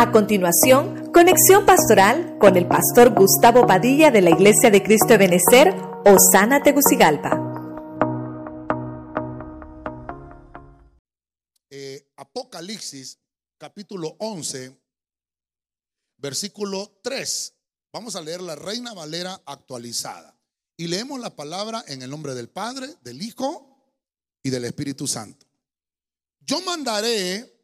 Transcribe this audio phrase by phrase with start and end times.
[0.00, 5.18] A continuación, conexión pastoral con el pastor Gustavo Padilla de la Iglesia de Cristo de
[5.18, 5.74] Benecer,
[6.06, 7.38] Osana Tegucigalpa.
[11.68, 13.18] Eh, Apocalipsis,
[13.58, 14.74] capítulo 11,
[16.16, 17.54] versículo 3.
[17.92, 20.34] Vamos a leer la Reina Valera actualizada.
[20.78, 23.84] Y leemos la palabra en el nombre del Padre, del Hijo
[24.42, 25.46] y del Espíritu Santo.
[26.40, 27.54] Yo mandaré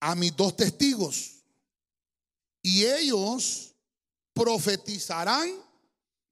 [0.00, 1.36] a mis dos testigos
[2.70, 3.74] y ellos
[4.32, 5.50] profetizarán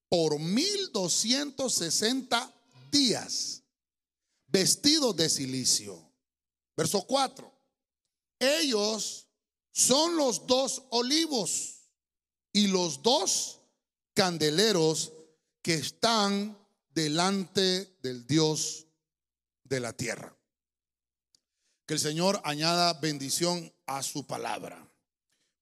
[0.09, 2.55] por 1260
[2.93, 3.65] días
[4.47, 6.01] vestidos de silicio.
[6.77, 7.53] Verso 4.
[8.39, 9.27] Ellos
[9.73, 11.81] son los dos olivos
[12.53, 13.61] y los dos
[14.15, 15.13] candeleros
[15.61, 16.57] que están
[16.91, 18.87] delante del Dios
[19.65, 20.39] de la tierra.
[21.85, 24.88] Que el Señor añada bendición a su palabra.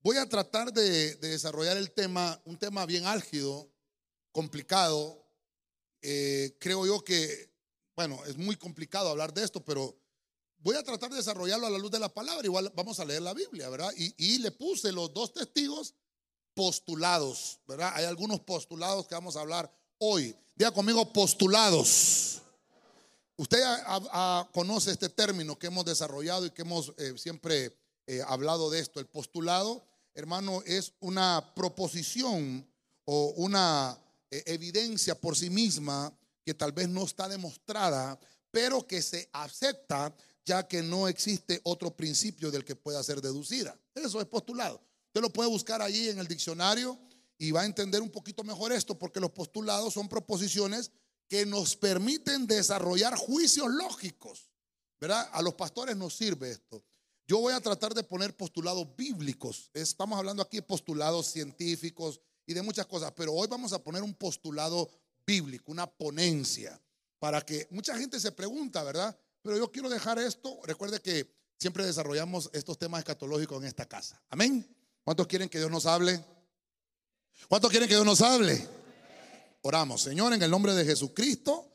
[0.07, 3.69] Voy a tratar de, desarrollar el tema, un tema bien álgido,
[4.31, 5.21] complicado.
[6.01, 7.51] Eh, creo yo que,
[7.97, 9.99] bueno, es muy complicado hablar de esto, pero
[10.59, 12.47] voy a tratar de desarrollarlo a la luz de la palabra.
[12.47, 13.91] Igual vamos a leer la Biblia, ¿verdad?
[13.97, 15.93] Y, le puse los dos testigos
[16.55, 17.91] postulados, ¿verdad?
[17.97, 20.37] Hay algunos postulados que vamos a hablar hoy.
[20.55, 22.43] Diga conmigo postulados.
[23.37, 23.61] Usted
[24.53, 27.77] conoce este término que hemos desarrollado y que hemos eh, siempre
[28.07, 29.01] eh, hablado de esto.
[29.01, 29.85] El postulado,
[30.17, 32.67] hermano, es una proposición
[33.05, 33.97] o una
[34.31, 38.19] eh, evidencia por sí misma que tal vez no está demostrada,
[38.51, 40.15] pero que se acepta
[40.45, 43.79] ya que no existe otro principio del que pueda ser deducida.
[43.95, 44.81] Eso es postulado.
[45.09, 46.99] Usted lo puede buscar allí en el diccionario
[47.37, 50.93] y va a entender un poquito mejor esto, porque los postulados son proposiciones
[51.29, 54.49] que nos permiten desarrollar juicios lógicos.
[54.99, 55.29] ¿Verdad?
[55.33, 56.83] A los pastores nos sirve esto.
[57.29, 59.69] Yo voy a tratar de poner postulados bíblicos.
[59.75, 64.03] Estamos hablando aquí de postulados científicos y de muchas cosas, pero hoy vamos a poner
[64.03, 64.89] un postulado
[65.27, 66.81] bíblico, una ponencia,
[67.19, 69.19] para que mucha gente se pregunta, ¿verdad?
[69.43, 70.61] Pero yo quiero dejar esto.
[70.63, 71.29] Recuerde que
[71.59, 74.23] siempre desarrollamos estos temas escatológicos en esta casa.
[74.29, 74.65] Amén.
[75.03, 76.25] ¿Cuántos quieren que Dios nos hable?
[77.49, 78.69] ¿Cuántos quieren que Dios nos hable?
[79.63, 81.69] Oramos, Señor, en el nombre de Jesucristo,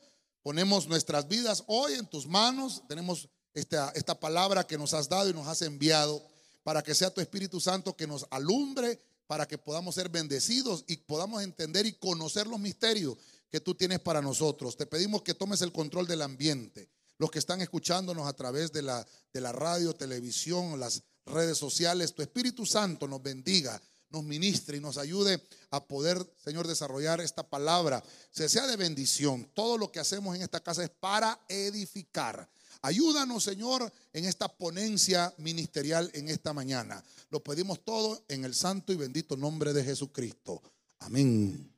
[0.43, 2.83] ponemos nuestras vidas hoy en tus manos.
[2.87, 6.23] Tenemos esta, esta palabra que nos has dado y nos has enviado
[6.63, 10.97] para que sea tu Espíritu Santo que nos alumbre, para que podamos ser bendecidos y
[10.97, 13.17] podamos entender y conocer los misterios
[13.49, 14.77] que tú tienes para nosotros.
[14.77, 16.89] Te pedimos que tomes el control del ambiente.
[17.17, 22.13] Los que están escuchándonos a través de la, de la radio, televisión, las redes sociales,
[22.13, 25.41] tu Espíritu Santo nos bendiga nos ministre y nos ayude
[25.71, 28.03] a poder, Señor, desarrollar esta palabra.
[28.29, 29.49] Se sea de bendición.
[29.53, 32.49] Todo lo que hacemos en esta casa es para edificar.
[32.83, 37.03] Ayúdanos, Señor, en esta ponencia ministerial en esta mañana.
[37.29, 40.61] Lo pedimos todo en el santo y bendito nombre de Jesucristo.
[40.99, 41.71] Amén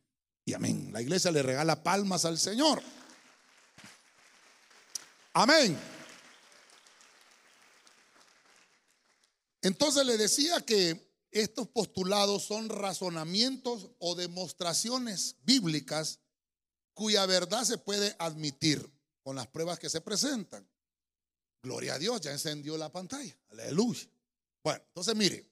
[0.45, 0.89] y amén.
[0.93, 2.81] La iglesia le regala palmas al Señor.
[5.33, 5.77] Amén.
[9.61, 16.19] Entonces le decía que estos postulados son razonamientos o demostraciones bíblicas
[16.93, 18.89] cuya verdad se puede admitir
[19.23, 20.67] con las pruebas que se presentan.
[21.63, 23.35] Gloria a Dios, ya encendió la pantalla.
[23.50, 24.07] Aleluya.
[24.63, 25.50] Bueno, entonces mire,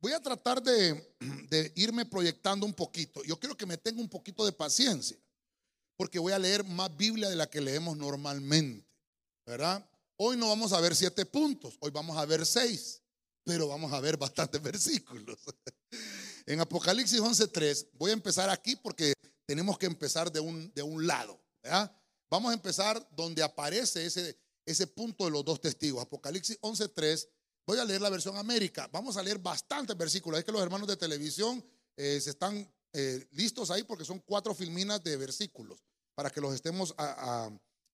[0.00, 1.14] voy a tratar de,
[1.76, 3.22] irme proyectando un poquito.
[3.22, 5.16] Yo quiero que me tenga un poquito de paciencia,
[5.96, 8.84] porque voy a leer más Biblia de la que leemos normalmente,
[9.46, 9.88] ¿verdad?
[10.16, 13.02] Hoy no vamos a ver siete puntos, hoy vamos a ver seis
[13.44, 15.38] pero vamos a ver bastantes versículos.
[16.44, 19.12] En Apocalipsis 11.3, voy a empezar aquí porque
[19.46, 21.40] tenemos que empezar de un lado.
[22.28, 26.02] Vamos a empezar donde aparece ese, ese punto de los dos testigos.
[26.02, 27.28] Apocalipsis 11.3,
[27.66, 28.88] voy a leer la versión América.
[28.92, 30.38] Vamos a leer bastantes versículos.
[30.38, 31.64] Es que los hermanos de televisión
[31.96, 35.82] eh, se están eh, listos ahí porque son cuatro filminas de versículos
[36.14, 36.94] para que los estemos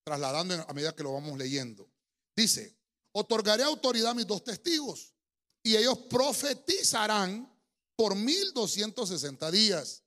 [0.05, 1.89] trasladando a medida que lo vamos leyendo.
[2.34, 2.77] Dice,
[3.12, 5.15] otorgaré autoridad a mis dos testigos
[5.63, 7.53] y ellos profetizarán
[7.95, 10.03] por 1260 días,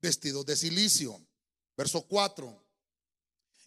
[0.00, 1.20] vestidos de silicio.
[1.76, 2.66] Verso 4.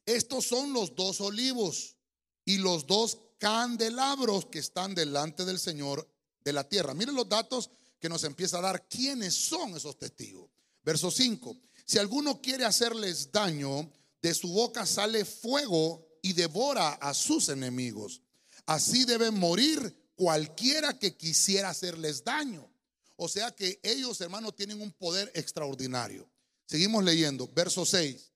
[0.06, 1.98] Estos son los dos olivos
[2.46, 6.08] y los dos candelabros que están delante del Señor
[6.44, 6.94] de la tierra.
[6.94, 7.70] Miren los datos
[8.00, 10.50] que nos empieza a dar quiénes son esos testigos.
[10.84, 11.56] Verso 5.
[11.86, 13.90] Si alguno quiere hacerles daño,
[14.22, 18.22] de su boca sale fuego y devora a sus enemigos.
[18.66, 22.70] Así deben morir cualquiera que quisiera hacerles daño.
[23.18, 26.30] O sea que ellos, hermanos, tienen un poder extraordinario.
[26.66, 28.32] Seguimos leyendo, verso 6.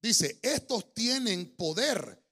[0.00, 2.23] Dice, estos tienen poder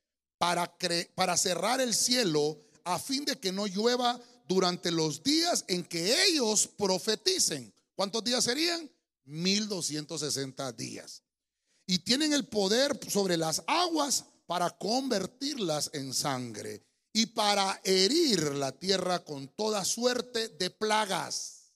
[0.43, 0.77] para,
[1.15, 6.27] para cerrar el cielo a fin de que no llueva durante los días en que
[6.27, 7.73] ellos profeticen.
[7.95, 8.91] ¿Cuántos días serían?
[9.25, 11.23] 1260 días.
[11.87, 18.73] Y tienen el poder sobre las aguas para convertirlas en sangre y para herir la
[18.73, 21.71] tierra con toda suerte de plagas.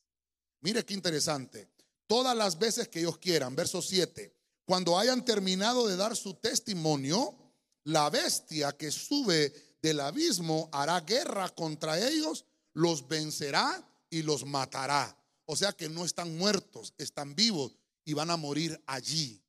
[0.61, 1.71] Mire qué interesante.
[2.09, 4.35] Todas las veces que ellos quieran, verso 7,
[4.65, 7.46] cuando hayan terminado de dar su testimonio,
[7.87, 15.17] la bestia que sube del abismo hará guerra contra ellos, los vencerá y los matará.
[15.45, 19.41] O sea que no están muertos, están vivos y van a morir allí.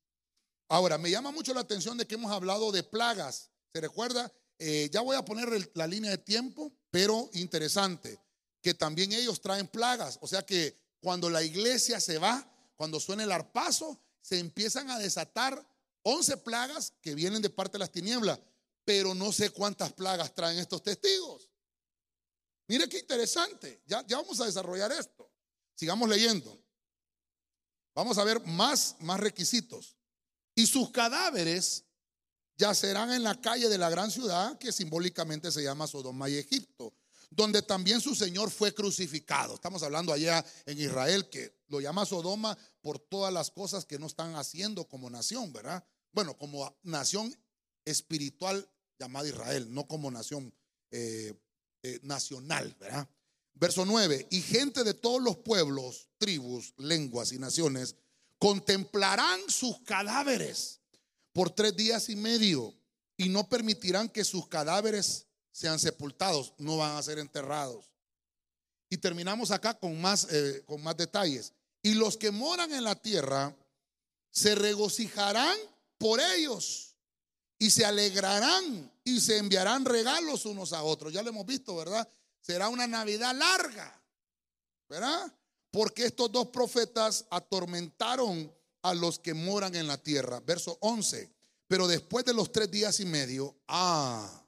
[0.68, 3.50] Ahora, me llama mucho la atención de que hemos hablado de plagas.
[3.72, 4.32] ¿Se recuerda?
[4.58, 8.20] Eh, ya voy a poner la línea de tiempo, pero interesante,
[8.62, 10.16] que también ellos traen plagas.
[10.20, 14.98] O sea que cuando la iglesia se va, cuando suena el arpazo, se empiezan a
[15.00, 15.66] desatar
[16.10, 18.40] 11 plagas que vienen de parte de las tinieblas,
[18.82, 21.50] pero no sé cuántas plagas traen estos testigos.
[22.66, 23.82] Mire qué interesante.
[23.84, 25.30] Ya, ya vamos a desarrollar esto.
[25.74, 26.58] Sigamos leyendo.
[27.94, 29.98] Vamos a ver más, más requisitos.
[30.54, 31.84] Y sus cadáveres
[32.56, 36.94] yacerán en la calle de la gran ciudad que simbólicamente se llama Sodoma y Egipto,
[37.28, 39.56] donde también su Señor fue crucificado.
[39.56, 44.06] Estamos hablando allá en Israel que lo llama Sodoma por todas las cosas que no
[44.06, 45.84] están haciendo como nación, ¿verdad?
[46.12, 47.34] Bueno, como nación
[47.84, 48.68] espiritual
[48.98, 50.52] llamada Israel, no como nación
[50.90, 51.34] eh,
[51.82, 53.08] eh, nacional, ¿verdad?
[53.54, 57.96] Verso 9, y gente de todos los pueblos, tribus, lenguas y naciones
[58.38, 60.80] contemplarán sus cadáveres
[61.32, 62.74] por tres días y medio
[63.16, 67.90] y no permitirán que sus cadáveres sean sepultados, no van a ser enterrados.
[68.88, 71.52] Y terminamos acá con más, eh, con más detalles.
[71.82, 73.54] Y los que moran en la tierra
[74.30, 75.58] se regocijarán
[75.98, 76.94] por ellos
[77.58, 81.12] y se alegrarán y se enviarán regalos unos a otros.
[81.12, 82.08] Ya lo hemos visto, ¿verdad?
[82.40, 84.00] Será una Navidad larga,
[84.88, 85.32] ¿verdad?
[85.70, 88.52] Porque estos dos profetas atormentaron
[88.82, 90.40] a los que moran en la tierra.
[90.40, 91.30] Verso 11.
[91.66, 94.46] Pero después de los tres días y medio, ah,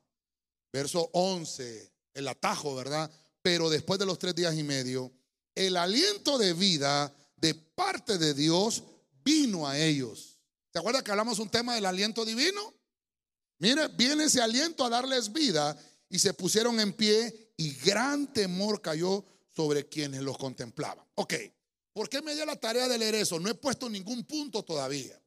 [0.73, 3.11] verso 11, el atajo, ¿verdad?
[3.43, 5.13] Pero después de los tres días y medio,
[5.55, 8.83] el aliento de vida de parte de Dios
[9.23, 10.30] vino a ellos.
[10.73, 12.75] ¿Se acuerda que hablamos un tema del aliento divino?
[13.59, 15.77] Mire, viene ese aliento a darles vida
[16.09, 19.25] y se pusieron en pie y gran temor cayó
[19.55, 21.07] sobre quienes los contemplaban.
[21.17, 21.35] Ok,
[21.93, 23.39] ¿por qué me dio la tarea de leer eso?
[23.39, 25.21] No he puesto ningún punto todavía.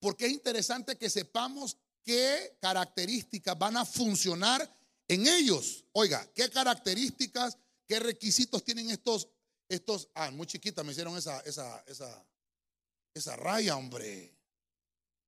[0.00, 4.68] Porque es interesante que sepamos qué características van a funcionar
[5.06, 5.84] en ellos.
[5.92, 7.56] Oiga, qué características,
[7.86, 9.28] qué requisitos tienen estos,
[9.68, 12.26] estos, ah, muy chiquita me hicieron esa, esa, esa,
[13.14, 14.36] esa raya, hombre.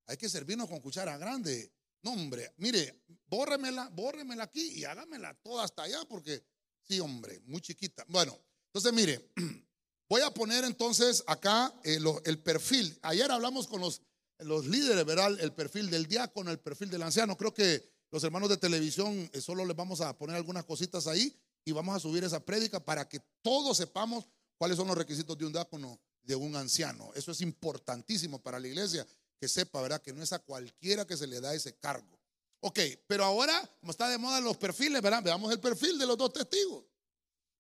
[0.07, 1.73] Hay que servirnos con cuchara grande.
[2.03, 6.45] No, hombre, mire, bórremela, bórremela aquí y hágamela toda hasta allá porque,
[6.83, 8.05] sí, hombre, muy chiquita.
[8.09, 9.31] Bueno, entonces mire,
[10.09, 12.99] voy a poner entonces acá eh, el perfil.
[13.03, 14.03] Ayer hablamos con los,
[14.41, 15.41] los líderes, ¿verdad?
[15.41, 17.37] El perfil del diácono, el perfil del anciano.
[17.37, 21.35] Creo que los hermanos de televisión eh, solo les vamos a poner algunas cositas ahí
[21.65, 24.29] y vamos a subir esa prédica para que todos sepamos
[24.59, 27.13] cuáles son los requisitos de un diácono, de un anciano.
[27.15, 29.07] Eso es importantísimo para la iglesia
[29.39, 30.03] que sepa, ¿verdad?
[30.03, 32.19] Que no es a cualquiera que se le da ese cargo.
[32.61, 35.23] Ok, pero ahora, como está de moda los perfiles, ¿verdad?
[35.23, 36.85] Veamos el perfil de los dos testigos.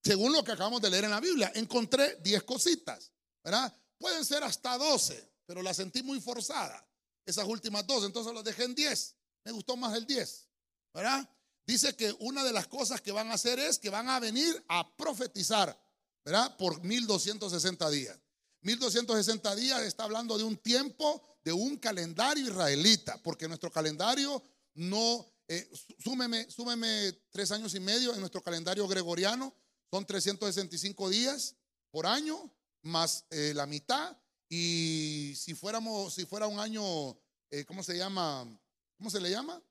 [0.02, 3.12] Según lo que acabamos de leer en la Biblia, encontré 10 cositas,
[3.42, 3.74] ¿verdad?
[3.98, 6.86] Pueden ser hasta 12, pero las sentí muy forzada,
[7.24, 9.16] esas últimas dos, entonces las dejé en 10.
[9.44, 10.48] Me gustó más el 10,
[10.92, 11.28] ¿verdad?
[11.66, 14.62] Dice que una de las cosas que van a hacer es que van a venir
[14.68, 15.78] a profetizar,
[16.24, 16.56] ¿verdad?
[16.56, 18.18] Por 1260 días.
[18.64, 24.42] 1260 días está hablando de un tiempo de un calendario israelita, porque nuestro calendario
[24.72, 29.54] no, eh, súmeme, tres años y medio en nuestro calendario gregoriano,
[29.90, 31.54] son 365 días
[31.90, 34.16] por año, más eh, la mitad,
[34.48, 37.10] y si fuéramos, si fuera un año,
[37.50, 38.48] eh, ¿cómo se llama?
[38.96, 39.62] ¿Cómo se le llama?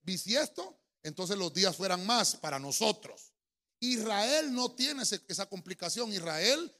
[0.00, 3.32] Bisiesto, entonces los días fueran más para nosotros.
[3.80, 6.12] Israel no tiene esa complicación.
[6.12, 6.72] Israel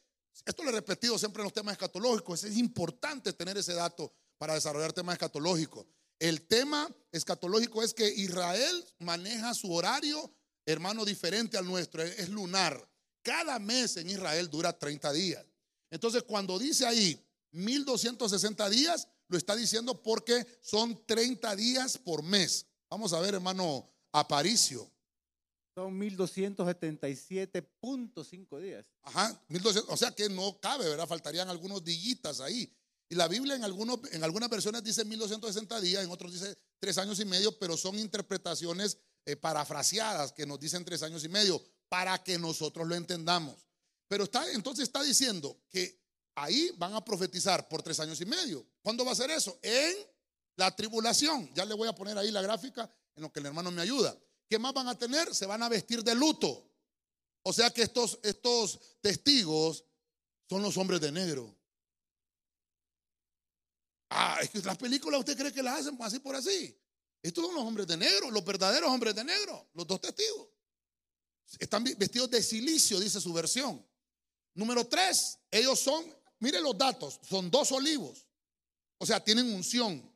[0.45, 2.45] esto lo he repetido siempre en los temas escatológicos.
[2.45, 5.87] Es importante tener ese dato para desarrollar temas escatológicos.
[6.19, 10.33] El tema escatológico es que Israel maneja su horario,
[10.67, 12.03] hermano, diferente al nuestro.
[12.03, 12.89] Es lunar.
[13.23, 15.45] Cada mes en Israel dura 30 días.
[15.91, 17.21] Entonces, cuando dice ahí
[17.53, 22.67] 1260 días, lo está diciendo porque son 30 días por mes.
[22.91, 24.91] Vamos a ver, hermano Aparicio.
[25.75, 28.85] Son 1277.5 días.
[29.03, 31.09] Ajá, 1200, o sea que no cabe, ¿verdad?
[31.09, 32.71] Faltarían algunos dillitas ahí.
[33.09, 36.99] Y la Biblia en, algunos, en algunas versiones dice 1260 días, en otros dice tres
[36.99, 41.63] años y medio, pero son interpretaciones eh, parafraseadas que nos dicen tres años y medio.
[41.89, 43.67] para que nosotros lo entendamos.
[44.09, 46.01] Pero está, entonces está diciendo que
[46.35, 48.67] ahí van a profetizar por tres años y medio.
[48.81, 49.59] ¿Cuándo va a ser eso?
[49.63, 49.95] En
[50.57, 51.53] la tribulación.
[51.55, 54.17] Ya le voy a poner ahí la gráfica en lo que el hermano me ayuda.
[54.53, 55.35] ¿Qué más van a tener?
[55.35, 56.71] Se van a vestir de luto.
[57.43, 59.83] O sea que estos, estos testigos
[60.47, 61.57] son los hombres de negro.
[64.11, 66.79] Ah, es que las películas usted cree que las hacen así por así.
[67.23, 70.51] Estos son los hombres de negro, los verdaderos hombres de negro, los dos testigos.
[71.59, 73.83] Están vestidos de silicio, dice su versión.
[74.53, 76.05] Número tres, ellos son,
[76.41, 78.27] mire los datos, son dos olivos.
[78.99, 80.15] O sea, tienen unción.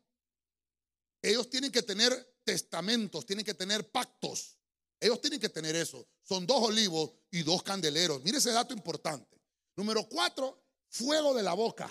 [1.22, 4.56] Ellos tienen que tener testamentos, tienen que tener pactos.
[4.98, 6.06] Ellos tienen que tener eso.
[6.22, 8.22] Son dos olivos y dos candeleros.
[8.22, 9.38] Mire ese dato importante.
[9.76, 11.90] Número cuatro, fuego de la boca.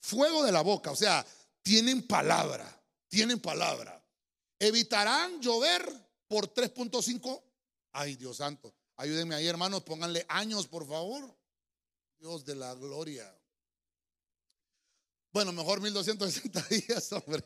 [0.00, 0.90] Fuego de la boca.
[0.90, 1.24] O sea,
[1.62, 2.82] tienen palabra.
[3.06, 4.04] Tienen palabra.
[4.58, 5.88] Evitarán llover
[6.26, 7.42] por 3.5.
[7.92, 8.74] Ay, Dios santo.
[8.96, 9.84] Ayúdenme ahí, hermanos.
[9.84, 11.32] Pónganle años, por favor.
[12.18, 13.32] Dios de la gloria.
[15.32, 17.44] Bueno, mejor 1260 días, hombre.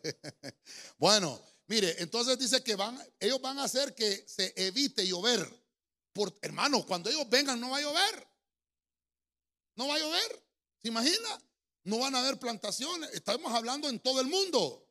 [0.97, 5.49] Bueno, mire, entonces dice que van, ellos van a hacer que se evite llover.
[6.13, 8.29] Por, hermano, cuando ellos vengan no va a llover.
[9.77, 10.45] No va a llover.
[10.83, 11.41] ¿Se imagina?
[11.85, 13.11] No van a haber plantaciones.
[13.13, 14.85] Estamos hablando en todo el mundo.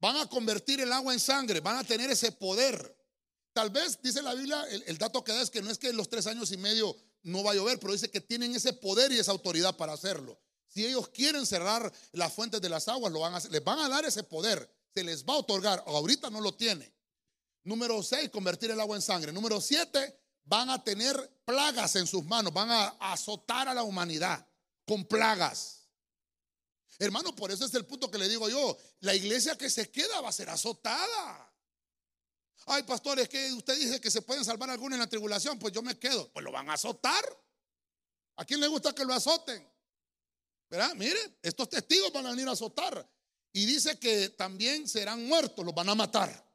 [0.00, 1.60] Van a convertir el agua en sangre.
[1.60, 2.96] Van a tener ese poder.
[3.52, 5.96] Tal vez, dice la Biblia, el, dato que da es que no es que en
[5.96, 9.12] los tres años y medio no va a llover, pero dice que tienen ese poder
[9.12, 10.36] y esa autoridad para hacerlo.
[10.66, 13.52] Si ellos quieren cerrar las fuentes de las aguas, lo van a hacer.
[13.52, 14.68] Les van a dar ese poder.
[14.94, 15.82] Se les va a otorgar.
[15.86, 16.92] Ahorita no lo tiene.
[17.62, 19.32] Número seis, convertir el agua en sangre.
[19.32, 22.52] Número siete, van a tener plagas en sus manos.
[22.52, 24.46] Van a azotar a la humanidad
[24.86, 25.88] con plagas.
[26.98, 28.76] Hermano, por eso es el punto que le digo yo.
[29.00, 31.50] La iglesia que se queda va a ser azotada.
[32.66, 35.72] Ay, pastor, es que usted dice que se pueden salvar algunos en la tribulación, pues
[35.72, 36.30] yo me quedo.
[36.32, 37.24] Pues lo van a azotar.
[38.36, 39.66] ¿A quién le gusta que lo azoten?
[40.68, 40.94] ¿Verdad?
[40.94, 43.08] Mire, estos testigos van a venir a azotar.
[43.52, 46.50] Y dice que también serán muertos, los van a matar.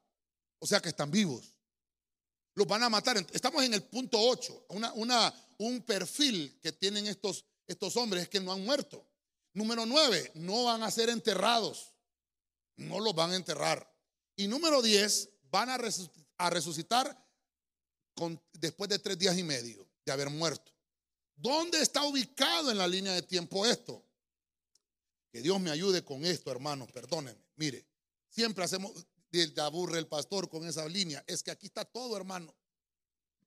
[0.59, 1.55] O sea que están vivos.
[2.53, 3.17] Los van a matar.
[3.33, 4.67] Estamos en el punto 8.
[4.69, 9.05] Una, un perfil que tienen estos, estos hombres es que no han muerto.
[9.53, 11.93] Número 9, no van a ser enterrados.
[12.77, 13.89] No los van a enterrar.
[14.35, 17.25] Y número 10, van a resucitar,
[18.53, 20.73] después de tres días y medio de haber muerto.
[21.35, 24.03] ¿Dónde está ubicado en la línea de tiempo esto?
[25.35, 27.43] Que Dios me ayude con esto, hermanos, perdónenme.
[27.57, 27.85] Mire,
[28.29, 28.93] siempre hacemos,
[29.57, 31.25] aburre el pastor con esa línea.
[31.27, 32.55] Es que aquí está todo, hermano.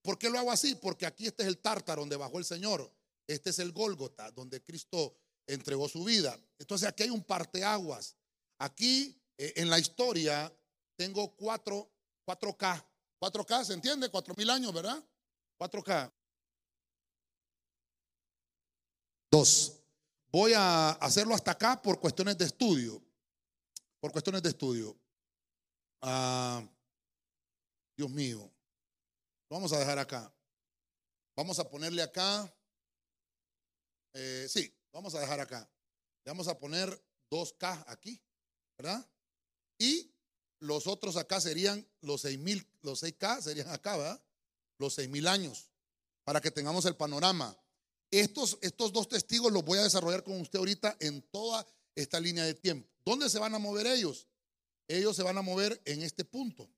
[0.02, 0.74] ¿Por qué lo hago así?
[0.74, 2.94] Porque aquí este es el tártaro donde bajó el Señor.
[3.26, 5.16] Este es el Gólgota, donde Cristo
[5.46, 6.38] entregó su vida.
[6.58, 8.16] Entonces aquí hay un parteaguas.
[8.58, 10.54] Aquí eh, en la historia
[10.94, 11.90] tengo cuatro
[12.26, 12.84] 4K.
[13.18, 14.10] 4K, ¿se entiende?
[14.10, 15.02] 4000 años, ¿verdad?
[15.58, 16.12] 4K.
[19.30, 19.77] Dos.
[20.30, 23.02] Voy a hacerlo hasta acá por cuestiones de estudio.
[24.00, 24.96] Por cuestiones de estudio.
[26.02, 26.62] Ah,
[27.96, 28.50] Dios mío.
[29.48, 30.32] Vamos a dejar acá.
[31.34, 32.52] Vamos a ponerle acá.
[34.12, 35.68] Eh, sí, vamos a dejar acá.
[36.24, 36.90] Le vamos a poner
[37.30, 38.20] 2K aquí,
[38.76, 39.08] ¿verdad?
[39.78, 40.12] Y
[40.60, 44.20] los otros acá serían los 6000, los 6K serían acá, ¿verdad?
[44.78, 45.70] Los 6000 años,
[46.24, 47.56] para que tengamos el panorama.
[48.10, 52.44] Estos, estos dos testigos los voy a desarrollar con usted ahorita en toda esta línea
[52.44, 52.88] de tiempo.
[53.04, 54.28] ¿Dónde se van a mover ellos?
[54.86, 56.70] Ellos se van a mover en este punto.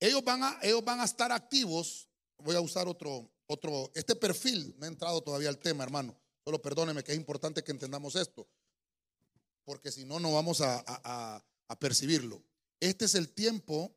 [0.00, 2.08] Ellos van a, ellos van a estar activos.
[2.38, 4.74] Voy a usar otro, otro, este perfil.
[4.78, 6.18] No he entrado todavía al tema, hermano.
[6.44, 8.48] Solo perdóneme que es importante que entendamos esto.
[9.64, 12.42] Porque si no, no vamos a a percibirlo.
[12.80, 13.96] Este es el tiempo,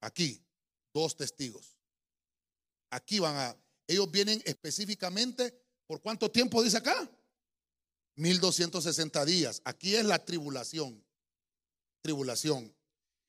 [0.00, 0.44] aquí,
[0.92, 1.76] dos testigos.
[2.90, 3.56] Aquí van a,
[3.86, 5.54] ellos vienen específicamente,
[5.86, 7.10] ¿por cuánto tiempo dice acá?
[8.16, 9.62] 1260 días.
[9.64, 11.04] Aquí es la tribulación.
[12.02, 12.74] Tribulación.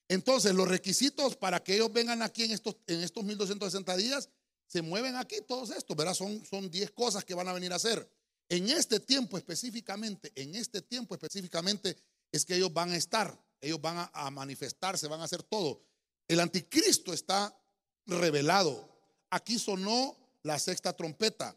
[0.07, 4.29] Entonces, los requisitos para que ellos vengan aquí en estos, en estos 1260 días
[4.67, 6.13] se mueven aquí todos estos, ¿verdad?
[6.13, 8.09] Son, son 10 cosas que van a venir a hacer.
[8.49, 11.97] En este tiempo específicamente, en este tiempo específicamente,
[12.31, 15.81] es que ellos van a estar, ellos van a, manifestarse, van a hacer todo.
[16.27, 17.57] El anticristo está
[18.05, 18.89] revelado.
[19.29, 20.15] Aquí sonó
[20.47, 21.55] la sexta trompeta,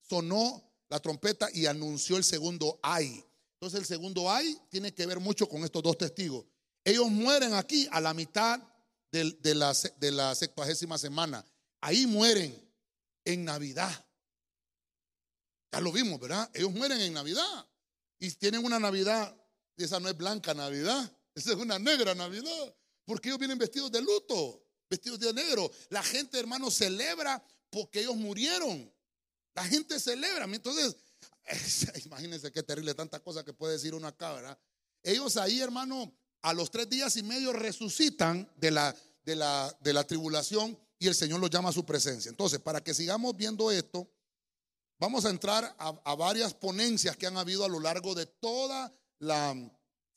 [0.00, 3.24] sonó la trompeta y anunció el segundo ay.
[3.54, 6.44] Entonces el segundo ay tiene que ver mucho con estos dos testigos.
[6.84, 8.60] Ellos mueren aquí a la mitad
[9.10, 11.44] de, la, de la semana.
[11.80, 12.54] Ahí mueren
[13.24, 14.06] en Navidad.
[15.72, 16.48] Ya lo vimos, ¿verdad?
[16.54, 17.66] Ellos mueren en Navidad.
[18.20, 19.34] Y tienen una Navidad
[19.84, 22.74] esa no es blanca Navidad, esa es una negra Navidad,
[23.04, 24.62] porque ellos vienen vestidos de luto.
[24.88, 25.70] vestidos de negro.
[25.90, 28.92] La gente, hermano, celebra porque ellos murieron.
[29.54, 30.44] La gente celebra.
[30.44, 30.96] Entonces,
[32.04, 34.58] imagínense qué terrible tantas cosas que puede decir una cabra.
[35.02, 39.92] Ellos ahí, hermano, a los tres días y medio resucitan de la, de la, de
[39.92, 42.28] la tribulación y el Señor los llama a su presencia.
[42.28, 44.10] Entonces, para que sigamos viendo esto,
[44.98, 49.54] vamos a entrar a, varias ponencias que han habido a lo largo de toda la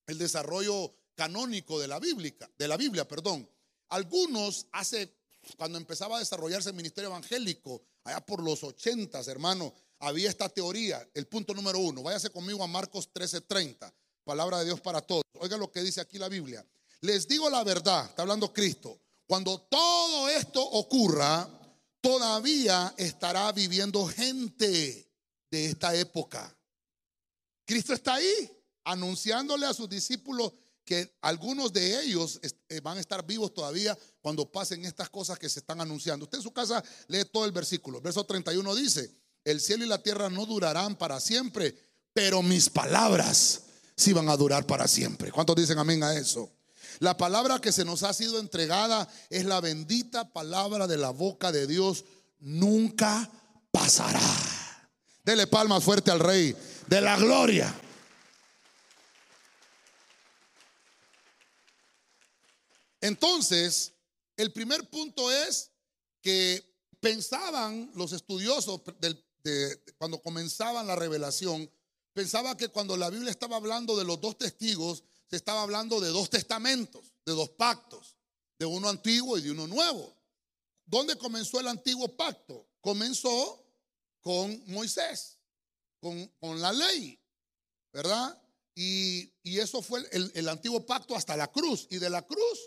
[0.08, 3.48] el desarrollo canónico de la Biblia, de la Biblia, perdón.
[3.90, 5.19] Algunos hace
[5.58, 11.08] cuando empezaba a desarrollarse el ministerio evangélico, allá por los ochentas, hermano, había esta teoría,
[11.14, 12.04] el punto número uno.
[12.04, 15.24] Váyase conmigo a Marcos 13:30, palabra de Dios para todos.
[15.40, 16.66] Oiga lo que dice aquí la Biblia.
[17.02, 19.00] Les digo la verdad, está hablando Cristo.
[19.26, 21.48] Cuando todo esto ocurra,
[22.02, 25.10] todavía estará viviendo gente
[25.52, 26.56] de esta época.
[27.66, 28.52] Cristo está ahí
[28.84, 30.54] anunciándole a sus discípulos
[30.90, 35.48] que algunos de ellos eh, van a estar vivos todavía cuando pasen estas cosas que
[35.48, 36.26] se están anunciando.
[36.26, 38.02] Usted en su casa lee todo el versículo.
[38.02, 39.14] Verso 31 dice,
[39.46, 41.76] el cielo y la tierra no durarán para siempre,
[42.12, 43.62] pero mis palabras
[43.96, 45.32] sí van a durar para siempre.
[45.32, 46.50] ¿Cuántos dicen amén a eso?
[46.98, 51.52] La palabra que se nos ha sido entregada es la bendita palabra de la boca
[51.52, 52.04] de Dios.
[52.40, 53.30] Nunca
[53.70, 54.20] pasará.
[55.24, 56.56] Dele palmas fuerte al Rey
[56.88, 57.72] de la gloria.
[63.02, 63.94] Entonces,
[64.38, 65.72] el primer punto es
[66.22, 66.64] que
[67.00, 68.82] pensaban los estudiosos
[69.98, 71.72] cuando comenzaban la revelación,
[72.14, 76.10] pensaba que cuando la Biblia estaba hablando de los dos testigos, se estaba hablando de
[76.10, 78.18] dos testamentos, de dos pactos,
[78.58, 80.14] de uno antiguo y de uno nuevo.
[80.86, 82.68] ¿Dónde comenzó el antiguo pacto?
[82.82, 83.64] Comenzó
[84.22, 85.38] con Moisés,
[86.00, 87.20] con, la ley,
[87.94, 88.42] ¿verdad?
[88.76, 91.88] Y, eso fue el, antiguo pacto hasta la cruz.
[91.90, 92.60] Y de la cruz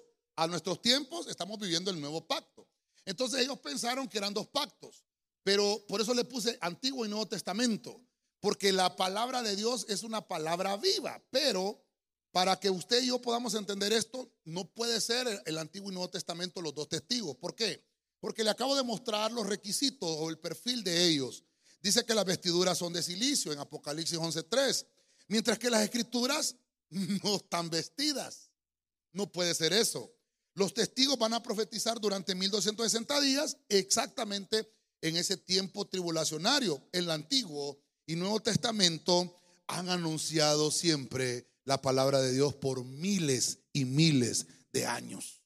[0.42, 2.68] a nuestros tiempos estamos viviendo el nuevo pacto.
[3.04, 5.04] Entonces ellos pensaron que eran dos pactos,
[5.42, 8.00] pero por eso le puse Antiguo y Nuevo Testamento,
[8.40, 11.85] porque la palabra de Dios es una palabra viva, pero
[12.33, 16.11] para que usted y yo podamos entender esto, no puede ser el Antiguo y Nuevo
[16.11, 17.37] Testamento los dos testigos.
[17.37, 17.85] ¿Por qué?
[18.20, 21.44] Porque le acabo de mostrar los requisitos o el perfil de ellos.
[21.83, 24.87] Dice que las vestiduras son de silicio en Apocalipsis 11:3,
[25.28, 26.57] mientras que las escrituras
[26.90, 28.50] no están vestidas.
[29.12, 30.11] No puede ser eso.
[30.54, 36.82] Los testigos van a profetizar durante 1260 días, exactamente en ese tiempo tribulacionario.
[36.92, 43.84] El Antiguo y Nuevo Testamento han anunciado siempre la palabra de Dios por miles y
[43.84, 45.42] miles de años,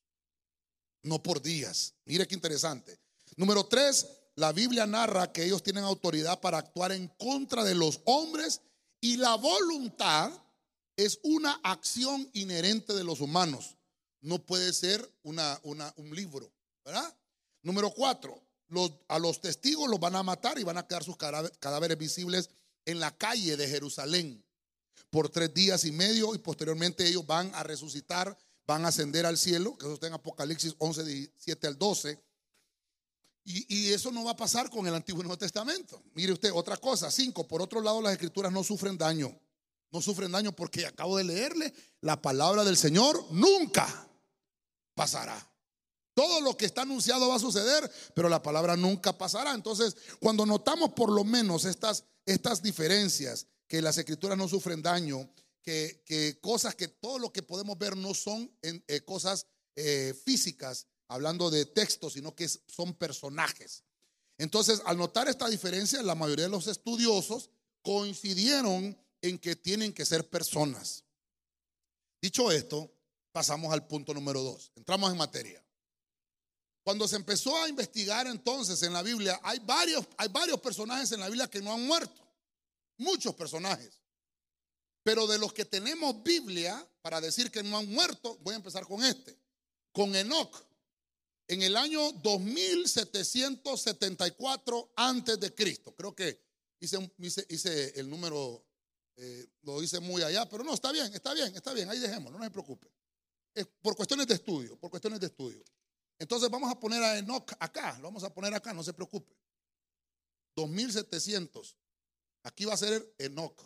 [1.02, 1.94] no por días.
[2.04, 2.98] Mire qué interesante.
[3.36, 8.00] Número tres, la Biblia narra que ellos tienen autoridad para actuar en contra de los
[8.04, 8.62] hombres
[9.00, 10.32] y la voluntad
[10.96, 13.75] es una acción inherente de los humanos.
[14.20, 16.52] No puede ser una, un libro,
[16.85, 17.16] ¿verdad?
[17.62, 18.40] Número cuatro,
[19.09, 22.50] a los testigos los van a matar y van a quedar sus cadáveres visibles
[22.85, 24.44] en la calle de Jerusalén
[25.11, 29.38] por tres días y medio y posteriormente ellos van a resucitar, van a ascender al
[29.38, 32.20] cielo, que eso está en Apocalipsis 11, 7 al 12.
[33.44, 36.02] Y, y, eso no va a pasar con el Antiguo y Nuevo Testamento.
[36.14, 39.38] Mire usted, otra cosa, cinco, por otro lado las escrituras no sufren daño.
[39.92, 44.05] No sufren daño porque acabo de leerle, la palabra del Señor nunca
[44.96, 45.38] pasará.
[46.14, 49.54] Todo lo que está anunciado va a suceder, pero la palabra nunca pasará.
[49.54, 55.30] Entonces, cuando notamos por lo menos estas, estas diferencias, que las escrituras no sufren daño,
[55.62, 61.50] que, cosas que todo lo que podemos ver no son eh, cosas eh, físicas, hablando
[61.50, 63.85] de textos, sino que son personajes.
[64.38, 67.50] Entonces, al notar esta diferencia, la mayoría de los estudiosos
[67.82, 71.04] coincidieron en que tienen que ser personas.
[72.22, 72.95] Dicho esto,
[73.37, 74.72] pasamos al punto número dos.
[74.77, 75.62] Entramos en materia.
[76.83, 81.20] Cuando se empezó a investigar entonces en la Biblia, hay varios, hay varios personajes en
[81.20, 82.27] la Biblia que no han muerto
[82.96, 84.01] muchos personajes.
[85.03, 88.87] Pero de los que tenemos Biblia, para decir que no han muerto, voy a empezar
[88.87, 89.38] con este,
[89.92, 90.57] con Enoch.
[91.46, 95.94] En el año 2774 antes de Cristo.
[95.94, 96.40] Creo que
[96.81, 98.64] hice, el número,
[99.16, 102.38] eh, lo hice muy allá, pero no, está bien, está bien, está bien, ahí dejémoslo,
[102.38, 102.95] no se preocupe.
[103.80, 105.64] Por cuestiones de estudio, por cuestiones de estudio.
[106.18, 109.34] Entonces vamos a poner a Enoch acá, lo vamos a poner acá, no se preocupe.
[110.54, 111.76] 2700
[112.46, 113.60] Aquí va a ser Enoch.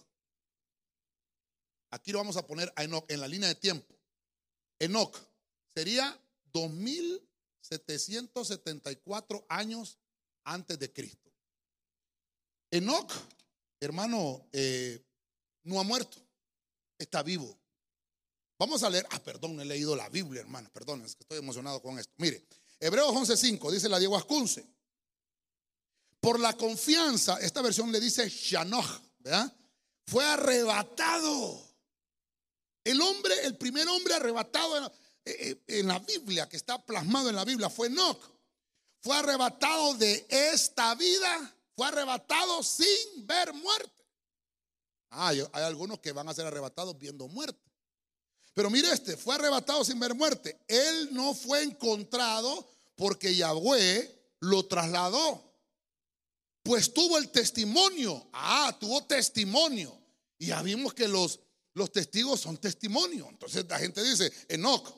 [1.91, 3.95] Aquí lo vamos a poner a Enoch en la línea de tiempo.
[4.79, 5.15] Enoch
[5.75, 6.19] sería
[6.51, 9.99] 2774 años
[10.45, 11.31] antes de Cristo.
[12.71, 13.13] Enoch,
[13.81, 15.05] hermano, eh,
[15.65, 16.17] no ha muerto,
[16.97, 17.60] está vivo.
[18.61, 21.81] Vamos a leer, ah, perdón, he leído la Biblia, hermano, perdón, es que estoy emocionado
[21.81, 22.13] con esto.
[22.19, 22.45] Mire,
[22.79, 24.69] Hebreos 11:5, dice la Diego Ascunce.
[26.21, 29.51] Por la confianza, esta versión le dice Shanoch, ¿verdad?
[30.07, 31.59] Fue arrebatado.
[32.85, 34.93] El hombre, el primer hombre arrebatado en,
[35.25, 38.21] eh, en la Biblia, que está plasmado en la Biblia, fue Enoch.
[39.01, 44.05] Fue arrebatado de esta vida, fue arrebatado sin ver muerte.
[45.09, 47.70] Ah, hay algunos que van a ser arrebatados viendo muerte.
[48.55, 50.59] Pero mire este, fue arrebatado sin ver muerte.
[50.67, 55.51] Él no fue encontrado porque Yahweh lo trasladó.
[56.63, 58.29] Pues tuvo el testimonio.
[58.33, 59.97] Ah, tuvo testimonio.
[60.39, 61.41] Y ya vimos que los,
[61.75, 63.29] los testigos son testimonio.
[63.31, 64.93] Entonces la gente dice, Enoch,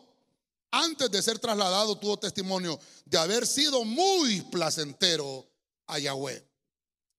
[0.71, 5.47] antes de ser trasladado tuvo testimonio de haber sido muy placentero
[5.87, 6.45] a Yahweh.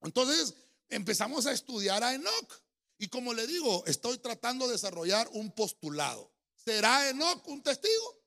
[0.01, 0.55] Entonces
[0.89, 2.62] empezamos a estudiar a Enoch.
[2.97, 6.31] Y como le digo, estoy tratando de desarrollar un postulado.
[6.55, 8.23] ¿Será Enoch un testigo?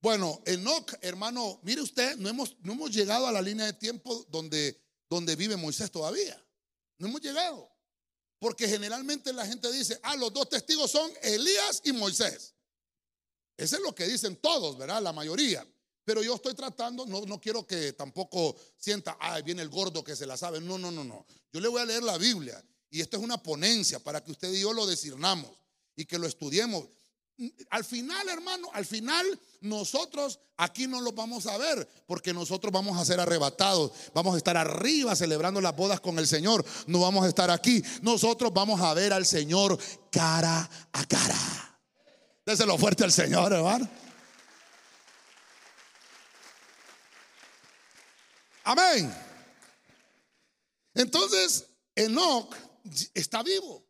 [0.00, 4.26] Bueno, Enoch, hermano, mire usted, no hemos, no hemos llegado a la línea de tiempo
[4.30, 6.42] donde, donde vive Moisés todavía.
[6.98, 7.70] No hemos llegado.
[8.38, 12.54] Porque generalmente la gente dice, ah, los dos testigos son Elías y Moisés.
[13.56, 15.02] Eso es lo que dicen todos, ¿verdad?
[15.02, 15.66] La mayoría.
[16.04, 20.16] Pero yo estoy tratando, no, no quiero que tampoco sienta, ah, viene el gordo que
[20.16, 20.60] se la sabe.
[20.60, 21.26] No, no, no, no.
[21.52, 22.64] Yo le voy a leer la Biblia.
[22.90, 25.50] Y esto es una ponencia para que usted y yo lo discernamos
[25.94, 26.84] y que lo estudiemos.
[27.70, 29.24] Al final, hermano, al final
[29.60, 33.92] nosotros aquí no lo vamos a ver porque nosotros vamos a ser arrebatados.
[34.12, 36.64] Vamos a estar arriba celebrando las bodas con el Señor.
[36.86, 37.82] No vamos a estar aquí.
[38.02, 39.78] Nosotros vamos a ver al Señor
[40.10, 41.80] cara a cara.
[42.44, 43.88] Déselo fuerte al Señor, hermano.
[48.64, 49.14] Amén.
[50.94, 52.54] Entonces, Enoch
[53.14, 53.86] está vivo.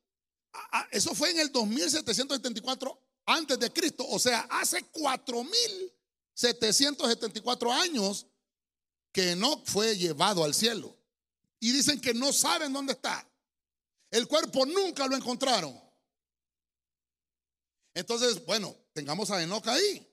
[0.91, 8.27] Eso fue en el 2774 antes de Cristo, o sea, hace 4774 años
[9.13, 10.97] que Enoch fue llevado al cielo.
[11.61, 13.31] Y dicen que no saben dónde está.
[14.11, 15.81] El cuerpo nunca lo encontraron.
[17.95, 20.07] Entonces, bueno, tengamos a Enoch ahí.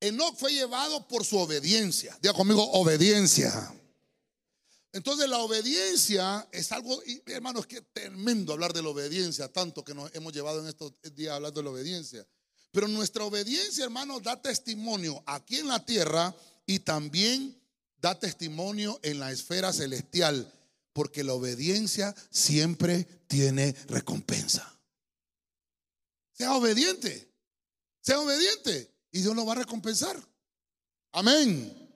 [0.00, 2.16] Enoch fue llevado por su obediencia.
[2.20, 3.74] Diga conmigo, obediencia.
[4.96, 10.10] Entonces la obediencia es algo, hermanos, que tremendo hablar de la obediencia, tanto que nos
[10.14, 12.26] hemos llevado en estos días hablando de la obediencia.
[12.72, 17.60] Pero nuestra obediencia, hermanos, da testimonio aquí en la tierra y también
[17.98, 20.50] da testimonio en la esfera celestial,
[20.94, 24.80] porque la obediencia siempre tiene recompensa.
[26.32, 27.30] Sea obediente,
[28.00, 30.18] sea obediente y Dios lo va a recompensar.
[31.12, 31.86] Amén.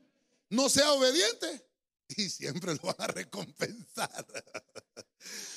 [0.50, 1.69] No sea obediente
[2.16, 4.26] y siempre lo van a recompensar.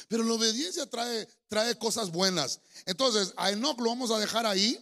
[0.07, 2.59] Pero la obediencia trae, trae cosas buenas.
[2.85, 4.77] Entonces, a Enoch lo vamos a dejar ahí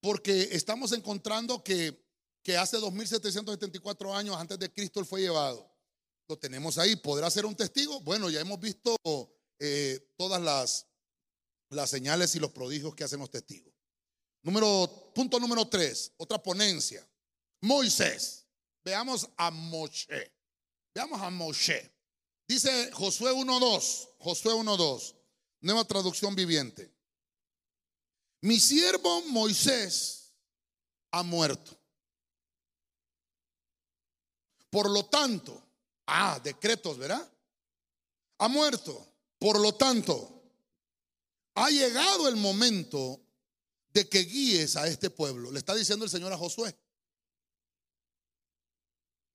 [0.00, 2.04] porque estamos encontrando que,
[2.42, 5.70] que hace 2774 años antes de Cristo él fue llevado.
[6.28, 6.96] Lo tenemos ahí.
[6.96, 8.00] ¿Podrá ser un testigo?
[8.00, 8.96] Bueno, ya hemos visto
[9.58, 10.86] eh, todas las,
[11.70, 13.72] las señales y los prodigios que hacen los testigos.
[14.42, 17.06] Número, punto número tres, otra ponencia.
[17.62, 18.44] Moisés.
[18.84, 20.33] Veamos a Moshe.
[20.94, 21.90] Veamos a Moshe.
[22.46, 25.14] Dice Josué 1.2, Josué 1.2,
[25.62, 26.94] nueva traducción viviente.
[28.42, 30.32] Mi siervo Moisés
[31.10, 31.76] ha muerto.
[34.70, 35.60] Por lo tanto,
[36.06, 37.32] ah, decretos, ¿verdad?
[38.38, 39.14] Ha muerto.
[39.38, 40.42] Por lo tanto,
[41.54, 43.20] ha llegado el momento
[43.88, 45.50] de que guíes a este pueblo.
[45.50, 46.76] Le está diciendo el Señor a Josué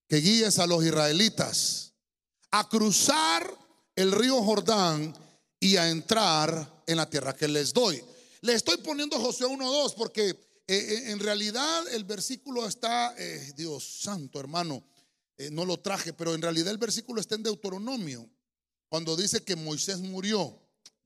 [0.10, 1.94] que guíes a los israelitas
[2.52, 3.56] a cruzar
[3.96, 5.16] el río Jordán
[5.60, 8.04] y a entrar en la tierra que les doy.
[8.42, 10.36] Le estoy poniendo Josué 1.2 porque eh,
[10.68, 14.84] eh, en realidad el versículo está, eh, Dios santo hermano,
[15.52, 18.30] no lo traje, pero en realidad el versículo está en Deuteronomio,
[18.90, 20.60] cuando dice que Moisés murió.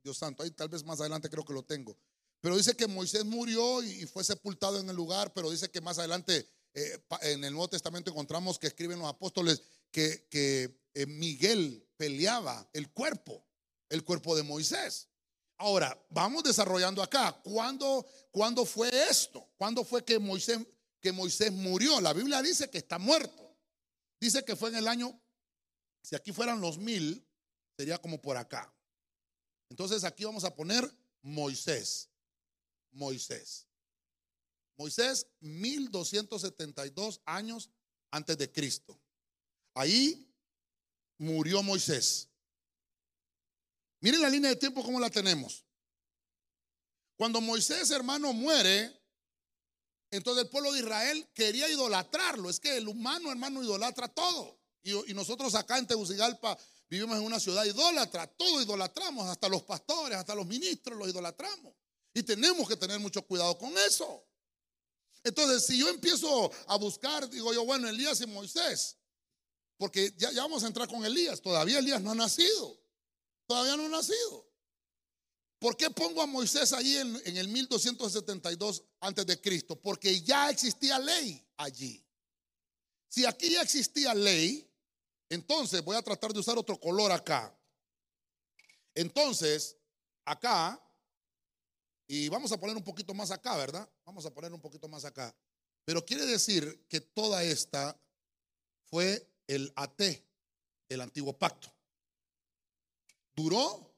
[0.04, 1.96] Dios santo, ahí tal vez más adelante creo que lo tengo.
[2.42, 6.00] Pero dice que Moisés murió y fue sepultado en el lugar, pero dice que más
[6.00, 10.28] adelante eh, en el Nuevo Testamento encontramos que escriben los apóstoles que,
[10.96, 13.46] eh, Miguel peleaba el cuerpo,
[13.90, 15.08] el cuerpo de Moisés.
[15.58, 17.40] Ahora, vamos desarrollando acá.
[17.44, 19.48] ¿Cuándo, ¿Cuándo, fue esto?
[19.58, 20.60] ¿Cuándo fue que Moisés,
[21.00, 22.02] que Moisés murió?
[22.02, 23.56] La Biblia dice que está muerto.
[24.20, 25.20] Dice que fue en el año,
[26.02, 27.26] si aquí fueran los mil,
[27.78, 28.74] sería como por acá.
[29.70, 30.90] Entonces aquí vamos a poner
[31.22, 32.10] Moisés.
[32.92, 33.68] Moisés.
[34.78, 37.70] Moisés, 1272 años
[38.12, 39.00] antes de Cristo.
[39.74, 40.32] Ahí
[41.18, 42.30] murió Moisés.
[44.00, 45.66] Miren la línea de tiempo como la tenemos.
[47.16, 49.00] Cuando Moisés, hermano, muere,
[50.12, 52.50] Entonces el pueblo de Israel quería idolatrarlo.
[52.50, 54.60] Es que el humano, hermano, idolatra todo.
[54.84, 56.58] Y, nosotros acá en Tegucigalpa
[56.90, 58.28] vivimos en una ciudad idólatra.
[58.28, 61.74] Todo idolatramos, hasta los pastores, hasta los ministros los idolatramos.
[62.14, 64.24] Y tenemos que tener mucho cuidado con eso.
[65.24, 68.98] Entonces, si yo empiezo a buscar, digo yo, bueno, Elías y Moisés,
[69.78, 72.80] porque ya, vamos a entrar con Elías, todavía Elías no ha nacido,
[73.48, 74.52] todavía no ha nacido.
[75.60, 79.80] ¿Por qué pongo a Moisés ahí en, en el 1272 antes de Cristo?
[79.80, 82.06] Porque ya existía ley allí.
[83.08, 84.70] Si aquí ya existía ley,
[85.30, 87.58] entonces voy a tratar de usar otro color acá.
[88.94, 89.78] Entonces,
[90.26, 90.83] acá,
[92.15, 93.89] y vamos a poner un poquito más acá, ¿verdad?
[94.06, 95.36] Vamos a poner un poquito más acá.
[95.84, 97.99] Pero quiere decir que toda esta
[98.84, 99.99] fue el AT,
[100.89, 101.73] el antiguo pacto.
[103.36, 103.95] Duró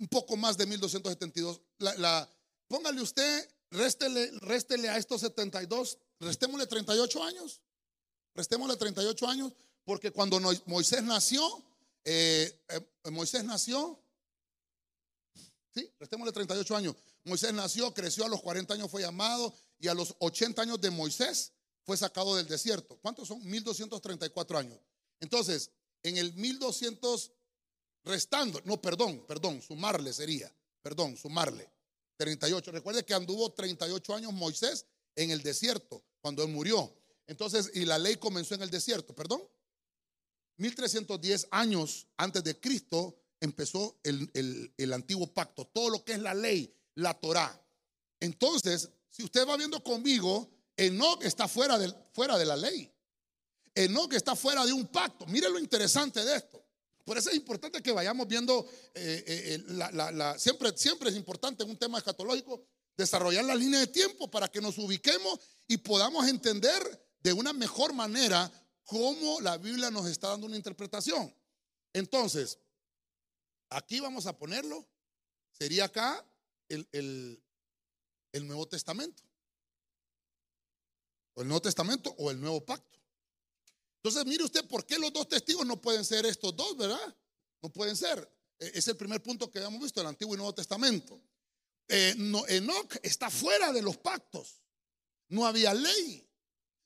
[0.00, 1.62] un poco más de 1272.
[1.78, 2.28] La, la,
[2.66, 7.60] póngale usted, réstele, réstele a estos 72, restémosle 38 años.
[8.34, 9.52] Restémosle 38 años,
[9.84, 11.64] porque cuando Moisés nació,
[12.02, 14.02] eh, eh, Moisés nació,
[15.98, 16.96] restémosle 38 años.
[17.24, 20.90] Moisés nació, creció a los 40 años, fue llamado, y a los 80 años de
[20.90, 22.98] Moisés fue sacado del desierto.
[23.00, 23.44] ¿Cuántos son?
[23.44, 24.78] 1234 años.
[25.20, 25.70] Entonces,
[26.02, 27.32] en el 1200
[28.04, 31.70] restando, no, perdón, perdón, sumarle sería, perdón, sumarle.
[32.16, 32.72] 38.
[32.72, 36.92] Recuerde que anduvo 38 años Moisés en el desierto cuando él murió.
[37.26, 39.42] Entonces, y la ley comenzó en el desierto, perdón.
[40.58, 44.30] 1310 años antes de Cristo empezó el,
[44.76, 47.60] el, antiguo pacto, todo lo que es la ley, la Torah.
[48.20, 52.92] Entonces, si usted va viendo conmigo, Enoch está fuera de, fuera de la ley.
[53.74, 55.26] Enoch está fuera de un pacto.
[55.26, 56.62] Mire lo interesante de esto.
[57.04, 61.70] Por eso es importante que vayamos viendo, eh, eh, la, siempre, siempre es importante en
[61.70, 66.82] un tema escatológico desarrollar la línea de tiempo para que nos ubiquemos y podamos entender
[67.20, 68.50] de una mejor manera
[68.84, 71.32] cómo la Biblia nos está dando una interpretación.
[71.92, 72.58] Entonces,
[73.70, 74.86] aquí vamos a ponerlo,
[75.50, 76.24] sería acá
[76.68, 79.22] el, el, Nuevo Testamento.
[81.34, 82.98] O el Nuevo Testamento o el Nuevo Pacto.
[83.96, 87.16] Entonces, mire usted, ¿por qué los dos testigos no pueden ser estos dos, verdad?
[87.62, 88.30] No pueden ser.
[88.58, 91.20] E, es el primer punto que habíamos visto, el Antiguo y Nuevo Testamento.
[91.88, 94.62] Eh, no, Enoch está fuera de los pactos.
[95.28, 96.22] No había ley.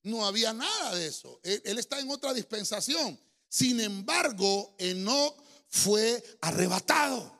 [0.02, 1.40] No había nada de eso.
[1.42, 3.20] Él, él está en otra dispensación.
[3.48, 5.36] Sin embargo, Enoch
[5.70, 7.38] fue arrebatado.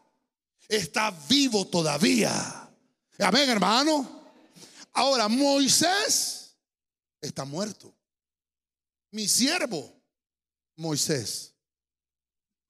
[0.69, 2.71] Está vivo todavía.
[3.19, 4.33] Amén, hermano.
[4.93, 6.57] Ahora, Moisés
[7.21, 7.95] está muerto.
[9.11, 10.01] Mi siervo
[10.77, 11.55] Moisés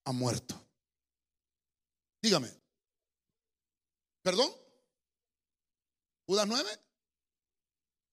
[0.04, 0.60] ha muerto.
[2.22, 2.50] Dígame.
[4.22, 4.50] ¿Perdón?
[6.26, 6.80] ¿Judas 9?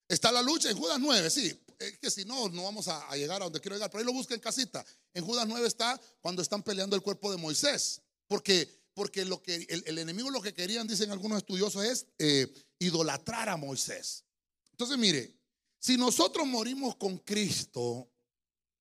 [0.07, 1.66] Está la lucha en Judas 9, sí.
[1.79, 3.89] Es que si no, no vamos a, llegar a donde quiero llegar.
[3.89, 4.85] Pero ahí lo busca en casita.
[5.13, 8.01] En Judas 9 está cuando están peleando el cuerpo de Moisés.
[8.27, 12.51] Porque, porque lo que, el, el enemigo lo que querían, dicen algunos estudiosos, es eh,
[12.79, 14.25] idolatrar a Moisés.
[14.71, 15.35] Entonces, mire,
[15.79, 18.09] si nosotros morimos con Cristo,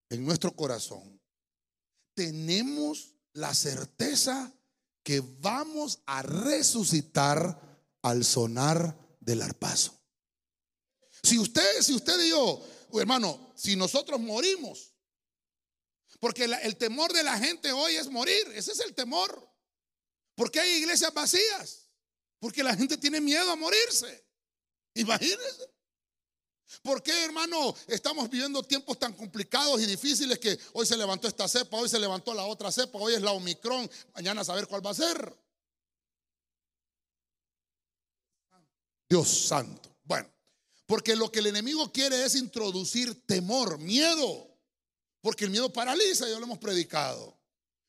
[0.09, 1.21] en nuestro corazón,
[2.15, 4.53] tenemos la certeza
[5.03, 7.61] que vamos a resucitar
[8.03, 10.01] al sonar del arpazo.
[11.23, 12.63] Si usted, si usted y yo,
[12.95, 14.93] hermano, si nosotros morimos,
[16.21, 19.49] porque el temor de la gente hoy es morir, ese es el temor.
[20.35, 21.89] ¿Por qué hay iglesias vacías?
[22.39, 24.25] Porque la gente tiene miedo a morirse.
[24.95, 25.71] Imagínense.
[26.83, 31.49] ¿Por qué, hermano, estamos viviendo tiempos tan complicados y difíciles que hoy se levantó esta
[31.49, 34.85] cepa, hoy se levantó la otra cepa, hoy es la Omicron, mañana a saber cuál
[34.85, 35.37] va a ser?
[39.09, 39.97] Dios santo.
[40.03, 40.29] Bueno,
[40.87, 44.49] porque lo que el enemigo quiere es introducir temor, miedo,
[45.21, 47.37] porque el miedo paraliza, ya lo hemos predicado.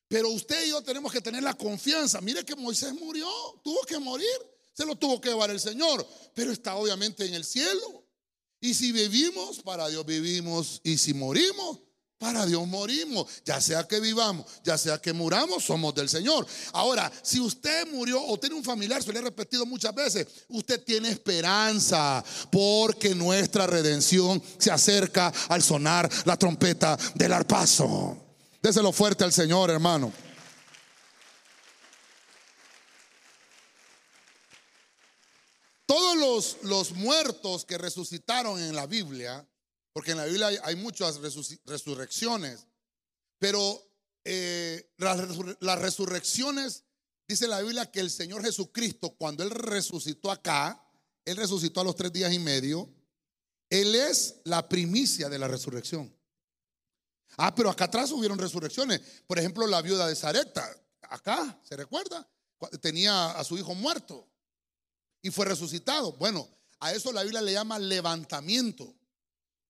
[0.08, 2.22] Pero usted y yo tenemos que tener la confianza.
[2.22, 3.28] Mire que Moisés murió,
[3.64, 4.28] tuvo que morir,
[4.74, 8.06] se lo tuvo que llevar el Señor, pero está obviamente en el cielo.
[8.60, 10.82] Y si vivimos, para Dios vivimos.
[10.84, 11.80] Y si morimos,
[12.18, 13.28] para Dios morimos.
[13.46, 16.46] Ya sea que vivamos, ya sea que muramos, somos del Señor.
[16.74, 20.84] Ahora, si usted murió o tiene un familiar, se lo he repetido muchas veces, usted
[20.84, 28.18] tiene esperanza porque nuestra redención se acerca al sonar la trompeta del arpazo.
[28.62, 30.12] Déselo fuerte al Señor, hermano.
[35.86, 39.48] Todos los, los, muertos que resucitaron en la Biblia,
[39.98, 41.20] porque en la Biblia hay, muchas
[41.66, 42.68] resurrecciones,
[43.40, 43.82] pero
[44.24, 45.18] eh, las,
[45.60, 46.84] las, resurrecciones,
[47.28, 50.88] dice la Biblia que el Señor Jesucristo, cuando Él resucitó acá,
[51.26, 52.94] Él resucitó a los tres días y medio.
[53.72, 56.16] Él es la primicia de la resurrección.
[57.36, 59.02] Ah, pero acá atrás hubieron resurrecciones.
[59.26, 60.80] Por ejemplo, la viuda de Zareta,
[61.10, 62.30] acá, ¿se recuerda?
[62.82, 64.30] Tenía a su hijo muerto
[65.24, 66.12] y fue resucitado.
[66.18, 66.48] Bueno,
[66.80, 68.94] a eso la Biblia le llama levantamiento.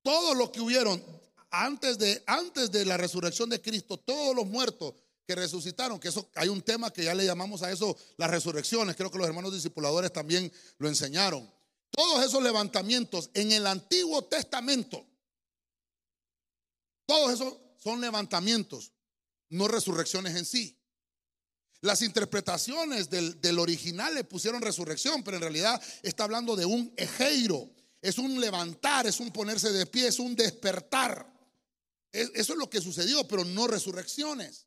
[0.07, 1.03] Todo lo que hubieron
[1.49, 4.93] antes de, antes de la resurrección de Cristo, todos los muertos
[5.25, 8.95] que resucitaron, que eso hay un tema que ya le llamamos a eso las resurrecciones,
[8.95, 11.51] creo que los hermanos discipuladores también lo enseñaron.
[11.91, 15.05] Todos esos levantamientos en el Antiguo Testamento,
[17.05, 18.93] todos esos son levantamientos,
[19.49, 20.79] no resurrecciones en sí.
[21.81, 26.93] Las interpretaciones del, del, original le pusieron resurrección, pero en realidad está hablando de un
[26.95, 27.69] ejeiro.
[28.01, 31.33] Es un levantar, es un ponerse de pie, es un despertar.
[32.11, 34.65] Eso es lo que sucedió, pero no resurrecciones.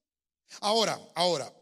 [0.61, 1.53] Ahora, ahora,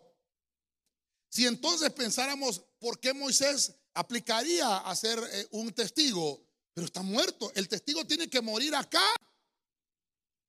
[1.28, 7.50] si entonces pensáramos por qué Moisés aplicaría a ser eh, un testigo, pero está muerto.
[7.54, 9.02] El testigo tiene que morir acá.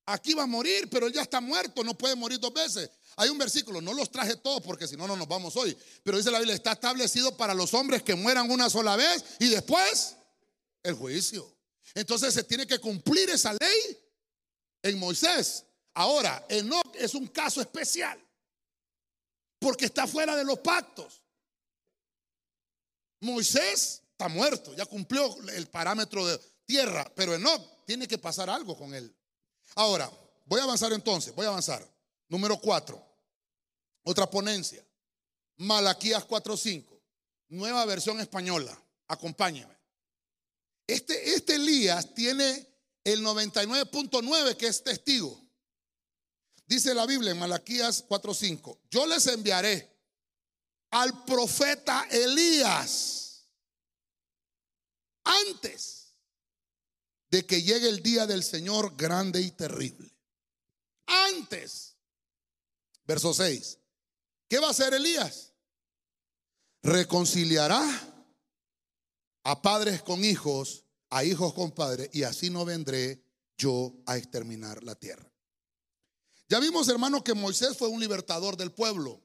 [0.05, 2.89] Aquí va a morir, pero él ya está muerto, no puede morir dos veces.
[3.15, 5.77] Hay un versículo, no los traje todos porque si no, no nos vamos hoy.
[6.03, 9.49] Pero dice la Biblia, está establecido para los hombres que mueran una sola vez y
[9.49, 10.15] después
[10.83, 11.55] el juicio.
[11.93, 14.11] Entonces se tiene que cumplir esa ley
[14.83, 15.65] en Moisés.
[15.93, 18.19] Ahora, Enoch es un caso especial
[19.59, 21.21] porque está fuera de los pactos.
[23.21, 28.77] Moisés está muerto, ya cumplió el parámetro de tierra, pero Enoch tiene que pasar algo
[28.77, 29.13] con él.
[29.75, 30.09] Ahora,
[30.45, 31.85] voy a avanzar entonces, voy a avanzar.
[32.29, 33.03] Número cuatro,
[34.03, 34.85] otra ponencia.
[35.57, 36.85] Malaquías 4.5,
[37.49, 38.81] nueva versión española.
[39.07, 39.78] Acompáñeme.
[40.89, 42.67] Este, este Elías tiene
[43.03, 45.39] el 99.9 que es testigo.
[46.65, 49.95] Dice la Biblia en Malaquías 4:5, yo les enviaré
[50.89, 53.47] al profeta Elías
[55.23, 56.15] antes
[57.29, 60.11] de que llegue el día del Señor grande y terrible.
[61.05, 61.97] Antes.
[63.05, 63.77] Verso 6.
[64.47, 65.53] ¿Qué va a hacer Elías?
[66.81, 68.08] Reconciliará
[69.49, 73.23] a padres con hijos, a hijos con padres, y así no vendré
[73.57, 75.27] yo a exterminar la tierra.
[76.47, 79.23] Ya vimos, hermano, que Moisés fue un libertador del pueblo.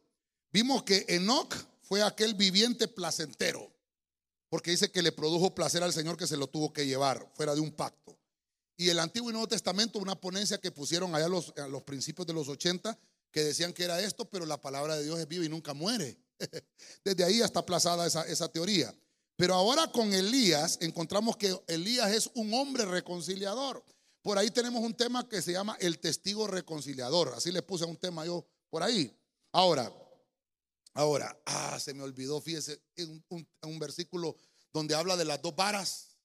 [0.50, 3.70] Vimos que Enoch fue aquel viviente placentero,
[4.48, 7.54] porque dice que le produjo placer al Señor que se lo tuvo que llevar fuera
[7.54, 8.18] de un pacto.
[8.78, 12.26] Y el Antiguo y Nuevo Testamento, una ponencia que pusieron allá los, a los principios
[12.26, 12.98] de los 80,
[13.30, 16.16] que decían que era esto, pero la palabra de Dios es viva y nunca muere.
[17.04, 18.94] Desde ahí está aplazada esa teoría.
[19.36, 23.84] Pero ahora con Elías encontramos que Elías es un hombre reconciliador.
[24.22, 27.34] Por ahí tenemos un tema que se llama el testigo reconciliador.
[27.34, 29.14] Así le puse un tema yo por ahí.
[29.52, 29.92] Ahora,
[30.94, 32.80] ahora, ah, se me olvidó, fíjese,
[33.28, 34.36] un, un, versículo
[34.72, 36.16] donde habla de las dos varas.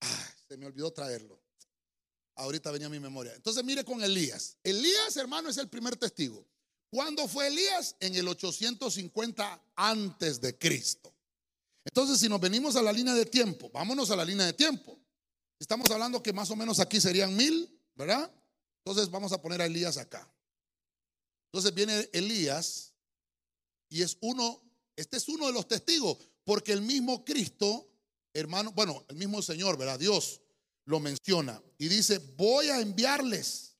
[0.00, 1.42] Ah, se me olvidó traerlo.
[2.36, 3.34] Ahorita venía a mi memoria.
[3.34, 4.56] Entonces mire con Elías.
[4.62, 6.46] Elías, hermano, es el primer testigo.
[6.90, 7.96] ¿Cuándo fue Elías?
[8.00, 11.12] En el 850 antes de Cristo.
[11.88, 15.00] Entonces, si nos venimos a la línea de tiempo, vámonos a la línea de tiempo.
[15.58, 18.30] Estamos hablando que más o menos aquí serían mil, ¿verdad?
[18.84, 20.30] Entonces vamos a poner a Elías acá.
[21.46, 22.92] Entonces viene Elías
[23.88, 24.62] y es uno,
[24.96, 27.88] este es uno de los testigos, porque el mismo Cristo,
[28.34, 29.98] hermano, bueno, el mismo Señor, ¿verdad?
[29.98, 30.42] Dios
[30.84, 33.76] lo menciona y dice, voy a enviarles,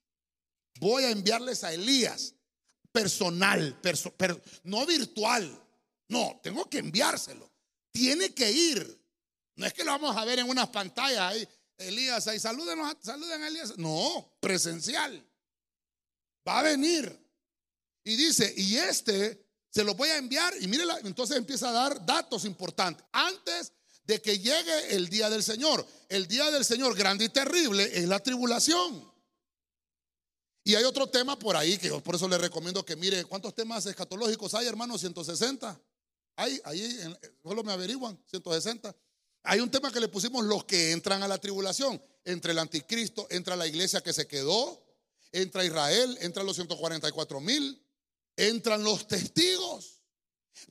[0.81, 2.35] voy a enviarles a Elías
[2.91, 3.79] personal,
[4.65, 5.63] no virtual,
[6.09, 7.48] no, tengo que enviárselo,
[7.99, 9.05] tiene que ir.
[9.57, 13.49] No es que lo vamos a ver en unas pantallas ahí, Elías ahí, saluden, a
[13.49, 13.77] Elías.
[13.77, 15.25] No, presencial.
[16.47, 17.19] Va a venir.
[18.05, 20.55] Y dice, y este se lo voy a enviar.
[20.61, 23.05] Y mire, entonces empieza a dar datos importantes.
[23.13, 23.73] Antes
[24.05, 25.85] de que llegue el día del Señor.
[26.09, 29.13] El día del Señor grande y terrible es la tribulación.
[30.65, 33.55] Y hay otro tema por ahí que yo por eso le recomiendo que mire cuántos
[33.55, 35.81] temas escatológicos hay, hermano, 160.
[36.39, 38.95] Hay, ahí, solo me averiguan, 160.
[39.43, 42.01] Hay un tema que le pusimos los que entran a la tribulación.
[42.25, 44.87] Entre el anticristo, entra la iglesia que se quedó,
[45.33, 47.85] entra Israel, entran los 144 mil,
[48.37, 50.01] entran los testigos,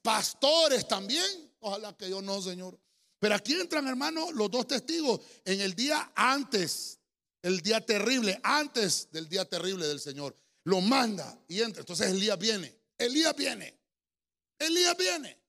[0.01, 1.53] pastores también.
[1.59, 2.80] Ojalá que yo no, Señor.
[3.20, 6.99] Pero aquí entran, hermanos, los dos testigos en el día antes,
[7.41, 10.34] el día terrible, antes del día terrible del Señor.
[10.63, 11.82] Lo manda y entra.
[11.82, 12.74] Entonces Elías viene.
[12.97, 13.78] Elías viene.
[14.59, 15.47] Elías viene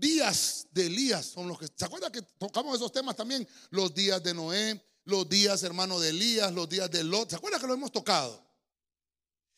[0.00, 1.68] días de Elías son los que...
[1.76, 3.46] ¿Se acuerda que tocamos esos temas también?
[3.70, 7.30] Los días de Noé, los días, hermano, de Elías, los días de Lot.
[7.30, 8.50] ¿Se acuerda que lo hemos tocado?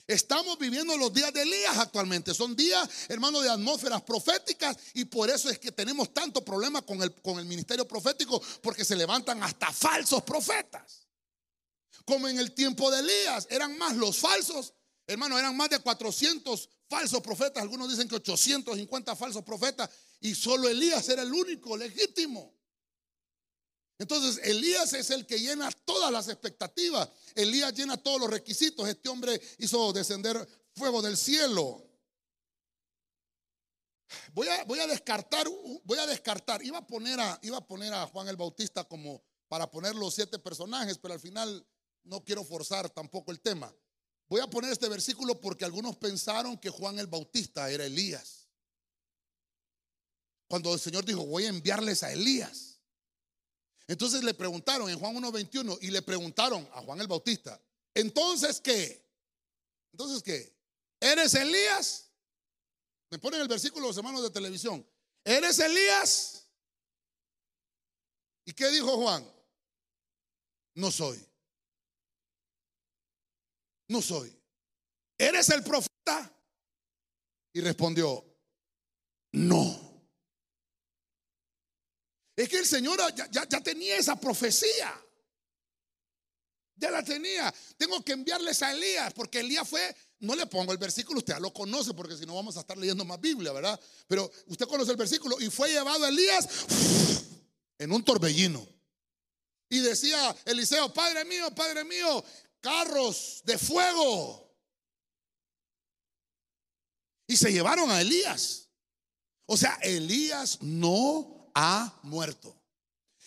[0.07, 2.35] Estamos viviendo los días de Elías actualmente.
[2.35, 7.01] Son días, hermano, de atmósferas proféticas y por eso es que tenemos tanto problema con
[7.03, 11.07] el, con el ministerio profético porque se levantan hasta falsos profetas.
[12.05, 14.75] Como en el tiempo de Elías, eran más los falsos,
[15.07, 17.63] hermano, eran más de 400 falsos profetas.
[17.63, 19.89] Algunos dicen que 850 falsos profetas
[20.23, 22.55] y solo Elías era el único legítimo.
[23.99, 27.09] Entonces Elías es el que llena todas las expectativas.
[27.35, 28.89] Elías llena todos los requisitos.
[28.89, 31.85] Este hombre hizo descender fuego del cielo.
[34.33, 35.47] Voy a, descartar,
[35.85, 36.63] voy a descartar.
[36.65, 40.15] Iba a, poner a, iba a poner a Juan el Bautista como para poner los
[40.15, 41.67] siete personajes, pero al final
[42.05, 43.75] no quiero forzar tampoco el tema.
[44.29, 48.42] Voy a poner este versículo porque algunos pensaron que Juan el Bautista era Elías.
[50.53, 52.79] Cuando el Señor dijo, voy a enviarles a Elías.
[53.87, 57.59] Entonces le preguntaron en Juan 1.21 y le preguntaron a Juan el Bautista,
[57.95, 59.03] entonces qué?
[59.93, 60.55] Entonces qué?
[61.01, 62.11] ¿Eres Elías?
[63.09, 64.87] Me ponen el versículo los hermanos de televisión.
[65.25, 66.47] ¿Eres Elías?
[68.45, 69.27] ¿Y qué dijo Juan?
[70.75, 71.19] No soy.
[73.89, 74.39] No soy.
[75.17, 76.31] ¿Eres el profeta?
[77.55, 78.23] Y respondió,
[79.33, 79.92] no.
[82.35, 82.99] Es que el Señor
[83.31, 84.93] ya, tenía esa profecía.
[86.77, 87.53] Ya la tenía.
[87.77, 91.41] Tengo que enviarles a Elías, porque Elías fue, no le pongo el versículo, usted ya
[91.41, 93.79] lo conoce, porque si no vamos a estar leyendo más Biblia, ¿verdad?
[94.09, 96.49] Pero usted conoce el versículo, y fue llevado Elías
[97.79, 98.67] en un torbellino.
[99.69, 102.25] Y decía Eliseo, Padre mío, Padre mío,
[102.61, 104.55] carros de fuego.
[107.27, 108.69] Y se llevaron a Elías.
[109.47, 112.57] O sea, Elías no ha muerto.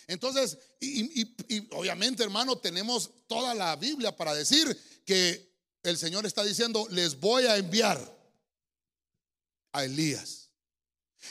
[0.07, 1.25] Entonces, y,
[1.71, 7.45] obviamente, hermano, tenemos toda la Biblia para decir que el Señor está diciendo, les voy
[7.45, 7.99] a enviar
[9.71, 10.49] a Elías.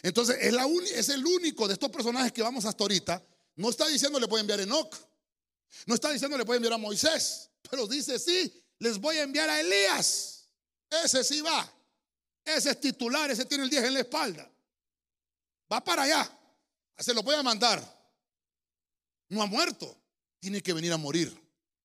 [0.03, 3.25] Entonces, es, el único de estos personajes que vamos hasta ahorita.
[3.57, 4.95] No está diciendo le voy a enviar a Enoch.
[5.87, 7.51] No está diciendo le voy a enviar a Moisés.
[7.71, 10.49] Pero dice, sí, les voy a enviar a Elías.
[11.05, 11.73] Ese sí va.
[12.45, 14.51] Ese es titular, ese tiene el 10 en la espalda.
[15.73, 16.39] Va para allá.
[16.99, 17.83] Se lo voy a mandar.
[19.29, 19.97] No ha muerto.
[20.39, 21.35] Tiene que venir a morir.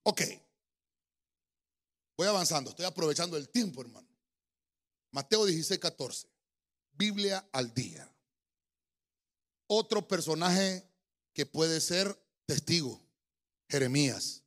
[0.04, 0.22] Ok.
[2.18, 2.70] Voy avanzando.
[2.70, 4.08] Estoy aprovechando el tiempo, hermano.
[5.12, 6.28] Mateo 16, 14.
[6.92, 8.12] Biblia al día.
[9.68, 10.88] Otro personaje
[11.34, 13.02] que puede ser testigo.
[13.70, 14.44] Jeremías.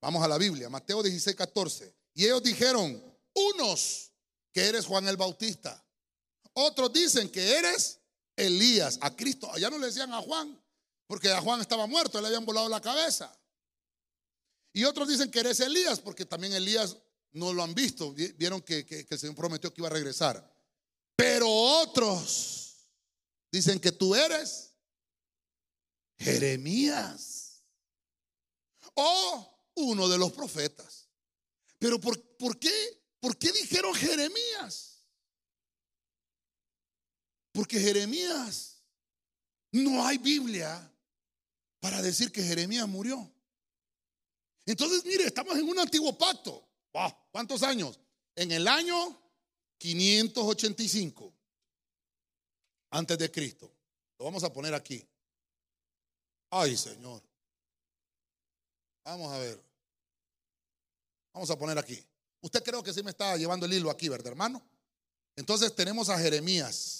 [0.00, 0.68] Vamos a la Biblia.
[0.68, 1.94] Mateo 16, 14.
[2.14, 3.02] Y ellos dijeron,
[3.34, 4.10] unos
[4.52, 5.84] que eres Juan el Bautista.
[6.52, 7.99] Otros dicen que eres
[8.40, 9.50] Elías, a Cristo.
[9.58, 10.60] Ya no le decían a Juan,
[11.06, 13.36] porque a Juan estaba muerto, le habían volado la cabeza.
[14.72, 16.96] Y otros dicen que eres Elías, porque también Elías
[17.32, 20.50] no lo han visto, vieron que, que el Señor prometió que iba a regresar.
[21.16, 22.88] Pero otros
[23.52, 24.72] dicen que tú eres
[26.18, 27.62] Jeremías
[28.94, 31.08] o uno de los profetas.
[31.78, 32.70] Pero ¿por, por qué?
[33.20, 34.89] ¿Por qué dijeron Jeremías?
[37.52, 38.82] Porque Jeremías,
[39.72, 40.90] no hay Biblia
[41.80, 43.30] para decir que Jeremías murió.
[44.66, 46.68] Entonces, mire, estamos en un antiguo pacto.
[47.32, 47.98] ¿Cuántos años?
[48.36, 49.20] En el año
[49.78, 51.32] 585
[52.90, 53.72] antes de Cristo.
[54.18, 55.06] Lo vamos a poner aquí.
[56.50, 57.22] Ay, Señor.
[59.04, 59.60] Vamos a ver.
[61.32, 62.04] Vamos a poner aquí.
[62.42, 64.62] Usted creo que sí me está llevando el hilo aquí, ¿verdad, hermano?
[65.36, 66.99] Entonces tenemos a Jeremías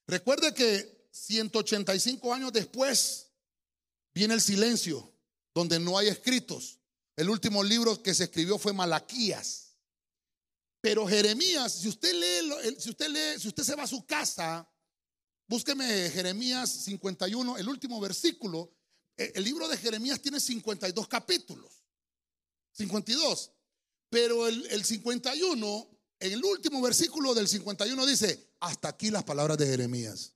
[0.06, 3.30] Recuerde que 185 años después
[4.14, 5.10] viene el silencio,
[5.54, 6.82] donde no hay escritos.
[7.16, 9.78] El último libro que se escribió fue Malaquías.
[10.82, 14.70] Pero Jeremías, si usted lee, si usted lee, si usted se va a su casa,
[15.48, 18.74] búsqueme Jeremías 51, el último versículo.
[19.16, 21.86] Eh, el libro de Jeremías tiene 52 capítulos.
[22.74, 23.54] 52.
[24.14, 25.90] Pero el, 51,
[26.20, 30.36] en el último versículo del 51 dice, hasta aquí las palabras de Jeremías.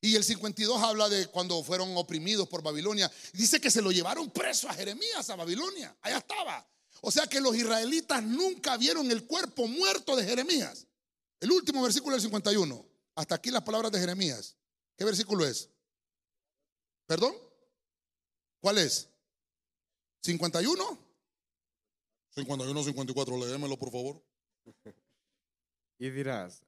[0.00, 3.10] Y el 52 habla de cuando fueron oprimidos por Babilonia.
[3.32, 5.98] Dice que se lo llevaron preso a Jeremías a Babilonia.
[6.02, 6.64] Allá estaba.
[7.00, 10.86] O sea que los israelitas nunca vieron el cuerpo muerto de Jeremías.
[11.40, 12.88] El último versículo del 51.
[13.16, 14.54] Hasta aquí las palabras de Jeremías.
[14.96, 15.68] ¿Qué versículo es?
[17.08, 17.34] ¿Perdón?
[18.60, 19.08] ¿Cuál es?
[20.22, 20.98] ¿51?
[22.30, 24.22] 51, 54, léemelo por favor.
[26.00, 26.62] Y dirás,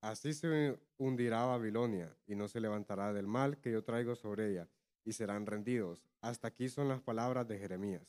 [0.00, 4.68] Así se hundirá Babilonia y no se levantará del mal que yo traigo sobre ella
[5.04, 5.98] y serán rendidos.
[6.20, 8.02] Hasta aquí son las palabras de Jeremías.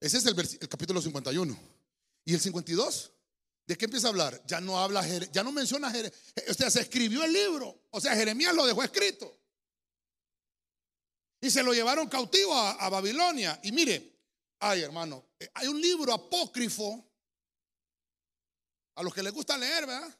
[0.00, 1.56] Ese es el, el capítulo 51.
[2.24, 3.12] ¿Y el 52?
[3.66, 4.42] ¿De qué empieza a hablar?
[4.46, 6.12] Ya no habla, ya no menciona Jere-
[6.50, 7.80] O sea, se escribió el libro.
[7.90, 9.32] O sea, Jeremías lo dejó escrito.
[11.40, 13.60] Y se lo llevaron cautivo a, a Babilonia.
[13.62, 14.19] Y mire,
[14.60, 17.06] ay hermano, eh, hay un libro apócrifo.
[18.94, 20.18] A los que les gusta leer, ¿verdad?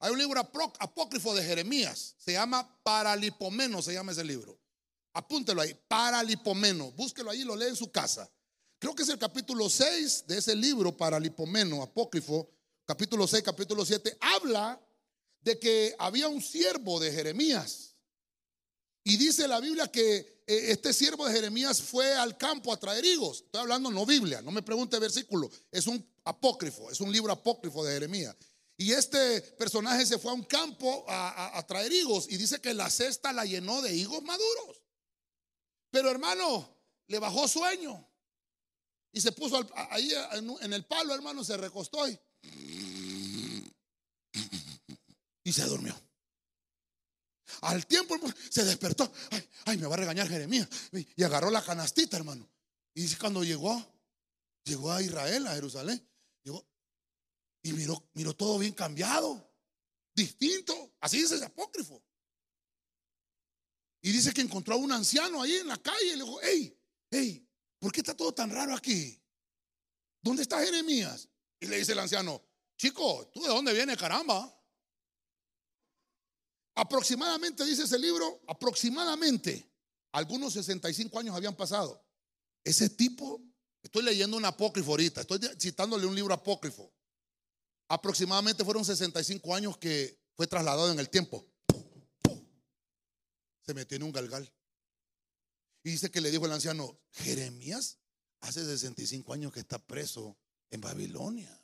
[0.00, 2.14] Hay un libro apócrifo de Jeremías.
[2.18, 4.58] Se llama Paralipomeno, se llama ese libro.
[5.12, 6.92] Apúntelo ahí, Paralipomeno.
[6.92, 8.30] Búsquelo ahí y lo lee en su casa.
[8.78, 12.48] Creo que es el capítulo 6 de ese libro, Paralipomeno, apócrifo,
[12.84, 14.16] capítulo 6, capítulo 7.
[14.20, 14.80] Habla
[15.40, 17.96] de que había un siervo de Jeremías.
[19.02, 23.42] Y dice la Biblia que este siervo de Jeremías fue al campo a traer higos.
[23.44, 25.50] Estoy hablando no Biblia, no me pregunte versículo.
[25.70, 28.34] Es un apócrifo, es un libro apócrifo de Jeremías.
[28.78, 32.88] Y este personaje se fue a un campo a, traer higos y dice que la
[32.88, 34.80] cesta la llenó de higos maduros.
[35.90, 36.74] Pero hermano,
[37.08, 38.08] le bajó sueño.
[39.12, 40.10] Y se puso ahí
[40.62, 42.18] en el palo, hermano, se recostó y,
[45.44, 45.94] y se durmió.
[47.62, 48.16] Al tiempo,
[48.50, 49.10] se despertó.
[49.30, 50.68] Ay, ay, me va a regañar Jeremías.
[50.92, 52.48] Y, agarró la canastita, hermano.
[52.94, 53.84] Y cuando llegó,
[54.64, 56.06] llegó a Israel, a Jerusalén,
[56.42, 56.66] llegó
[57.62, 59.52] y miró, miró todo bien cambiado,
[60.14, 60.94] distinto.
[61.00, 62.02] Así dice ese apócrifo.
[64.00, 66.78] Y dice que encontró a un anciano ahí en la calle y le dijo, hey,
[67.10, 69.20] hey, ¿por qué está todo tan raro aquí?
[70.22, 71.28] ¿Dónde está Jeremías?
[71.60, 72.42] Y le dice el anciano,
[72.76, 74.54] chico, ¿tú de dónde vienes, caramba?
[76.78, 79.68] Aproximadamente, dice ese libro, aproximadamente,
[80.12, 82.00] algunos 65 años habían pasado.
[82.62, 83.42] Ese tipo,
[83.82, 86.94] estoy leyendo un apócrifo ahorita, estoy citándole un libro apócrifo.
[87.88, 91.44] Aproximadamente fueron 65 años que fue trasladado en el tiempo.
[93.66, 94.48] Se metió en un galgal.
[95.82, 97.98] Y dice que le dijo el anciano, Jeremías
[98.40, 100.38] hace 65 años que está preso
[100.70, 101.60] en Babilonia.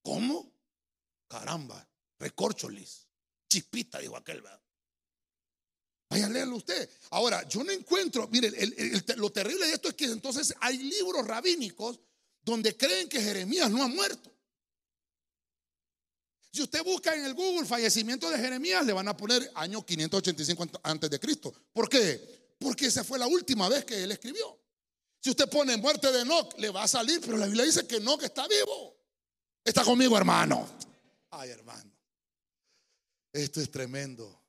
[0.00, 0.54] ¿Cómo?
[1.28, 1.86] Caramba,
[2.18, 3.05] recorcholis.
[3.56, 4.42] Chispita, dijo aquel.
[4.42, 4.60] ¿verdad?
[6.10, 6.88] Vaya, léalo usted.
[7.10, 8.52] Ahora, yo no encuentro, mire,
[9.16, 11.98] lo terrible de esto es que entonces hay libros rabínicos
[12.42, 14.32] donde creen que Jeremías no ha muerto.
[16.52, 20.64] Si usted busca en el Google fallecimiento de Jeremías, le van a poner año 585
[20.64, 21.52] ant- antes de Cristo.
[21.72, 22.54] ¿Por qué?
[22.58, 24.58] Porque esa fue la última vez que él escribió.
[25.20, 27.96] Si usted pone muerte de Enoch, le va a salir, pero la Biblia dice que
[27.96, 28.96] Enoch está vivo.
[29.64, 30.66] Está conmigo, hermano.
[31.30, 31.92] Ay, hermano.
[33.36, 34.42] Esto es tremendo.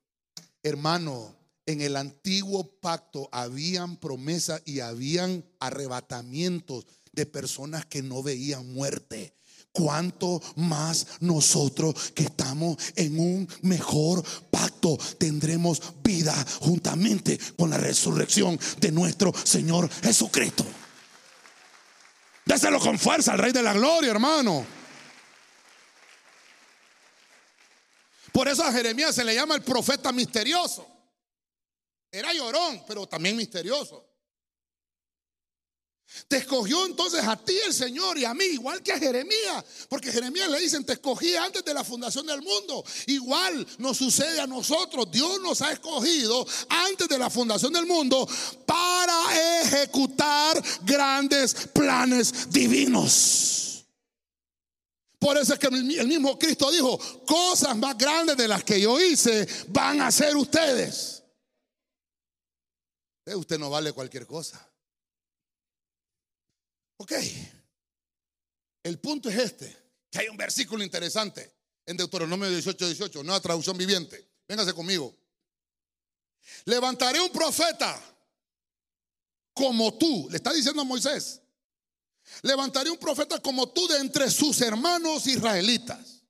[0.64, 1.36] Hermano,
[1.66, 9.34] en el antiguo pacto habían promesas y habían arrebatamientos de personas que no veían muerte.
[9.74, 18.58] Cuánto más nosotros que estamos en un mejor pacto tendremos vida juntamente con la resurrección
[18.80, 20.66] de nuestro Señor Jesucristo.
[22.46, 24.78] Déselo con fuerza al Rey de la Gloria, hermano.
[28.38, 30.86] Por eso a Jeremías se le llama el profeta misterioso.
[32.12, 34.06] Era llorón, pero también misterioso.
[36.28, 39.66] Te escogió entonces a ti el Señor y a mí, igual que a Jeremías.
[39.90, 42.86] Porque Jeremías le dicen, te escogí antes de la fundación del mundo.
[43.08, 45.10] Igual nos sucede a nosotros.
[45.10, 48.30] Dios nos ha escogido antes de la fundación del mundo
[48.68, 53.77] para ejecutar grandes planes divinos.
[55.20, 59.00] Por eso es que el mismo Cristo dijo, cosas más grandes de las que yo
[59.00, 61.24] hice van a ser ustedes.
[63.26, 64.64] Eh, Usted no vale cualquier cosa.
[66.98, 67.14] Ok.
[68.84, 69.76] El punto es este,
[70.10, 71.56] que hay un versículo interesante
[71.86, 74.30] en Deuteronomio 18, 18, nueva traducción viviente.
[74.48, 75.16] Véngase conmigo.
[76.66, 78.02] Levantaré un profeta
[79.54, 81.42] como tú, le está diciendo a Moisés.
[82.42, 86.24] Levantaré un profeta como tú de entre sus hermanos israelitas.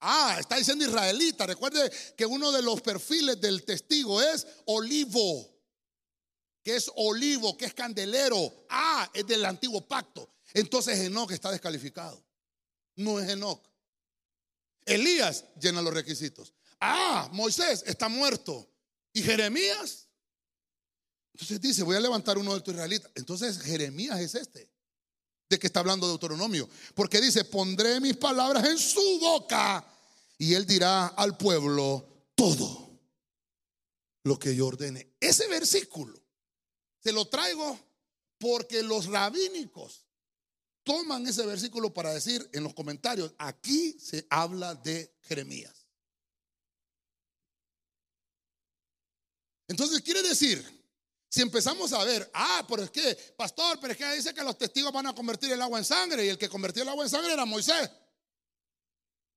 [0.00, 1.46] Ah, está diciendo israelita.
[1.46, 5.50] Recuerde que uno de los perfiles del testigo es olivo
[6.62, 8.66] que es olivo, que es candelero.
[8.68, 10.34] Ah, es del antiguo pacto.
[10.52, 12.22] Entonces Enoch está descalificado.
[12.96, 13.62] No es Enoch.
[14.84, 16.52] Elías llena los requisitos.
[16.80, 18.68] Ah, Moisés está muerto.
[19.12, 20.08] ¿Y Jeremías?
[21.40, 23.10] Entonces dice, voy a levantar uno de tus israelitas.
[23.14, 24.70] Entonces Jeremías es este.
[25.48, 26.68] De que está hablando de Deuteronomio.
[26.94, 29.84] Porque dice, pondré mis palabras en su boca
[30.36, 33.00] y él dirá al pueblo todo
[34.24, 35.14] lo que yo ordene.
[35.18, 36.22] Ese versículo
[37.02, 37.80] se lo traigo
[38.38, 40.04] porque los rabínicos
[40.82, 45.86] toman ese versículo para decir en los comentarios, aquí se habla de Jeremías.
[49.68, 50.79] Entonces quiere decir,
[51.30, 54.58] si empezamos a ver, ah, pero es que, pastor, pero es que dice que los
[54.58, 57.10] testigos van a convertir el agua en sangre y el que convirtió el agua en
[57.10, 57.88] sangre era Moisés.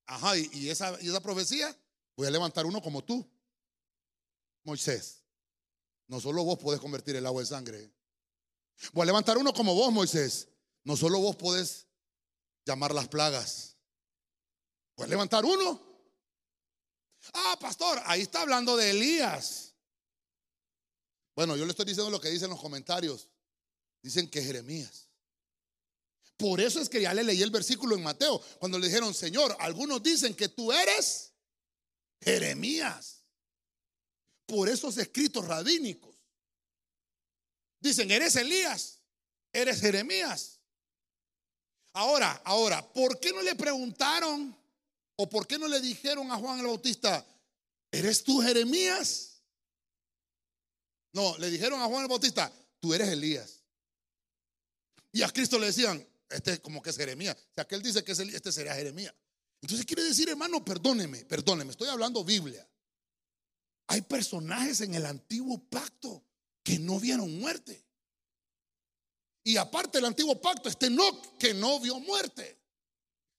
[0.08, 1.78] Ajá, y, esa, y esa profecía,
[2.18, 3.30] voy a levantar uno como tú,
[4.64, 5.24] Moisés.
[6.08, 7.94] No solo vos podés convertir el agua en sangre.
[8.92, 10.48] Voy a levantar uno como vos, Moisés.
[10.84, 11.86] No solo vos podés
[12.66, 13.78] llamar las plagas.
[14.96, 15.80] Voy a levantar uno.
[17.34, 19.73] Ah, pastor, ahí está hablando de Elías.
[21.36, 23.28] Bueno, yo le estoy diciendo lo que dicen los comentarios.
[24.02, 25.08] Dicen que Jeremías.
[26.38, 29.56] Por eso es que ya le leí el versículo en Mateo, cuando le dijeron, Señor,
[29.60, 31.32] algunos dicen que tú eres
[32.22, 33.24] Jeremías.
[34.46, 36.14] Por esos escritos rabínicos.
[37.80, 39.00] Dicen, eres Elías,
[39.52, 40.60] eres Jeremías.
[41.94, 44.56] Ahora, ahora, ¿por qué no le preguntaron
[45.16, 47.26] o por qué no le dijeron a Juan el Bautista,
[47.92, 49.33] ¿eres tú Jeremías?
[51.14, 53.62] No, le dijeron a Juan el Bautista, tú eres Elías.
[55.12, 57.38] Y a Cristo le decían, este es como que es Jeremías.
[57.38, 59.14] O sea, que él dice que es este sería Jeremías.
[59.62, 62.68] Entonces quiere decir, hermano, perdóneme, perdóneme, estoy hablando Biblia.
[63.88, 66.26] Hay personajes en el antiguo pacto
[66.64, 67.86] que no vieron muerte.
[69.44, 71.04] Y aparte del antiguo pacto, este no
[71.38, 72.60] que no vio muerte.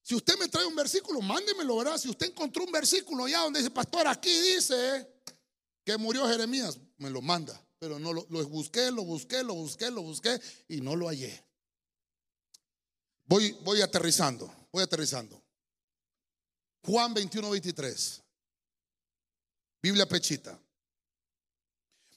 [0.01, 1.97] Si usted me trae un versículo, mándemelo, ¿verdad?
[1.97, 5.14] Si usted encontró un versículo ya donde dice, pastor, aquí dice
[5.85, 7.61] que murió Jeremías, me lo manda.
[7.79, 11.43] Pero no lo, busqué, lo busqué, lo busqué, lo busqué y no lo hallé.
[13.25, 15.41] Voy, voy aterrizando, voy aterrizando.
[16.83, 18.21] Juan 21, 23.
[19.81, 20.59] Biblia pechita.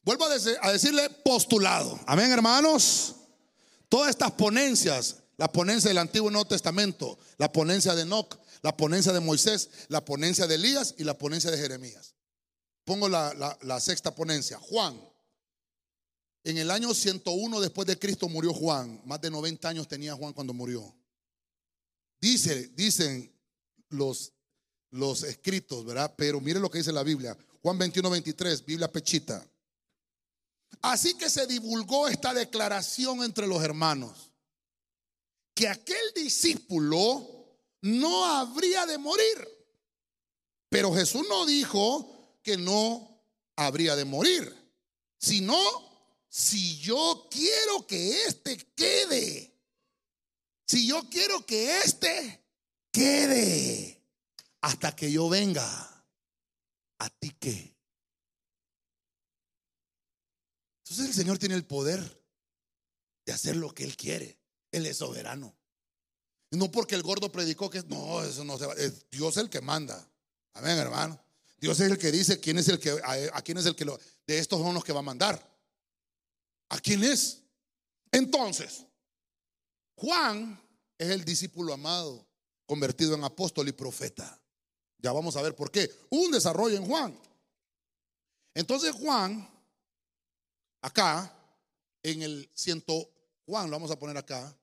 [0.03, 2.01] Vuelvo a, decirle postulado.
[2.07, 3.15] Amén, hermanos.
[3.91, 8.75] Todas estas ponencias, la ponencia del Antiguo y Nuevo Testamento, la ponencia de Enoch, la
[8.75, 12.15] ponencia de Moisés, la ponencia de Elías y la ponencia de Jeremías.
[12.89, 14.59] Pongo la, sexta ponencia.
[14.59, 14.99] Juan.
[16.43, 19.03] En el año 101 después de Cristo murió Juan.
[19.05, 20.97] Más de 90 años tenía Juan cuando murió.
[22.19, 23.31] Dice, dicen
[23.91, 24.33] los,
[24.89, 26.15] los escritos, ¿verdad?
[26.17, 27.37] Pero mire lo que dice la Biblia.
[27.61, 29.47] Juan 21, 23, Biblia pechita.
[30.81, 34.33] Así que se divulgó esta declaración entre los hermanos,
[35.53, 39.47] que aquel discípulo no habría de morir.
[40.71, 42.15] Pero Jesús no dijo
[42.49, 43.23] que no
[43.57, 44.51] habría de morir,
[45.19, 45.59] sino
[46.31, 49.55] si yo quiero que éste quede,
[50.67, 52.43] si yo quiero que éste
[52.91, 54.03] quede
[54.63, 55.63] hasta que yo venga,
[57.01, 57.77] ¿a ti qué?
[60.85, 62.01] Entonces el Señor tiene el poder
[63.27, 64.41] de hacer lo que Él quiere.
[64.73, 65.55] Él es soberano.
[66.53, 68.73] No porque el gordo predicó que no, eso no se va.
[68.73, 70.11] Es Dios el que manda.
[70.55, 71.28] Amén, hermano.
[71.59, 73.99] Dios es el que dice quién es el que a, quién es el que lo,
[74.27, 75.45] de estos son los que va a mandar.
[76.69, 77.43] ¿A quién es?
[78.13, 78.85] Entonces,
[79.97, 80.61] Juan
[80.97, 82.27] es el discípulo amado,
[82.67, 84.41] convertido en apóstol y profeta.
[84.99, 85.91] Ya vamos a ver por qué.
[86.11, 87.19] Un desarrollo en Juan.
[88.55, 89.49] Entonces Juan
[90.81, 91.35] Acá,
[92.03, 93.11] en el ciento,
[93.47, 94.57] Juan, lo vamos a poner acá,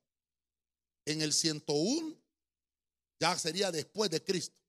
[1.03, 2.15] en el 101,
[3.19, 4.61] ya sería después de Cristo.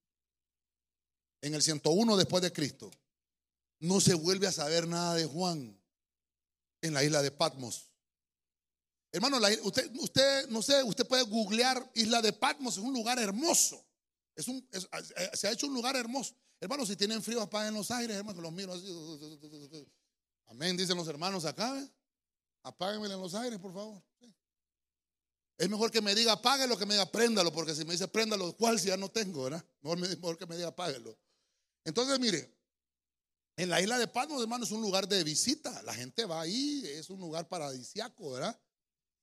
[1.47, 2.91] En el 101 después de Cristo,
[3.79, 5.81] no se vuelve a saber nada de Juan
[6.81, 7.89] en la isla de Patmos.
[9.13, 13.81] Hermano, usted, usted, no sé, usted puede googlear Isla de Patmos, es un lugar hermoso.
[14.35, 16.35] Es un, eh, se ha hecho un lugar hermoso.
[16.61, 19.89] Hermano, si tienen frío, apaguen los aires, hermano, que los miro así.
[20.47, 21.81] Amén, dicen los hermanos acá.
[21.81, 21.89] ¿eh?
[22.65, 24.03] Apáguenme en los aires, por favor.
[25.59, 28.53] Es mejor que me diga apáguelo que me diga préndalo, porque si me dice préndalo,
[28.57, 29.65] ¿cuál si ya no tengo, verdad?
[29.81, 31.17] Mejor, que me diga apáguelo.
[31.87, 32.53] Entonces, mire,
[33.57, 35.83] en la isla de Patmos, hermano, es un lugar de visita.
[35.83, 38.61] La gente va ahí, es un lugar paradisiaco, ¿verdad?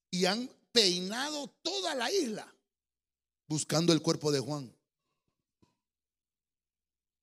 [0.09, 2.51] Y han peinado toda la isla
[3.47, 4.73] buscando el cuerpo de Juan.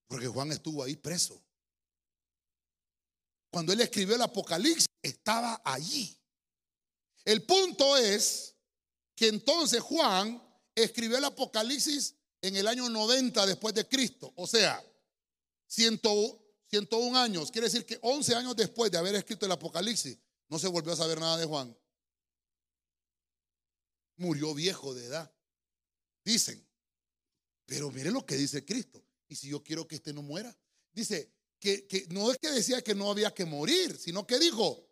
[0.08, 1.42] Porque Juan estuvo ahí preso.
[3.50, 6.14] Cuando él escribió el Apocalipsis, estaba allí.
[7.24, 8.54] El punto es
[9.16, 10.40] que entonces Juan
[10.74, 14.34] escribió el Apocalipsis en el año 90 después de Cristo.
[14.36, 14.84] O sea,
[15.70, 17.50] 101 años.
[17.50, 20.18] Quiere decir que 11 años después de haber escrito el Apocalipsis,
[20.48, 21.76] no se volvió a saber nada de Juan.
[24.16, 25.32] Murió viejo de edad.
[26.24, 26.66] Dicen.
[27.66, 29.04] Pero mire lo que dice Cristo.
[29.28, 30.54] Y si yo quiero que este no muera.
[30.92, 34.88] Dice, que, no es que decía que no había que morir, sino que dijo,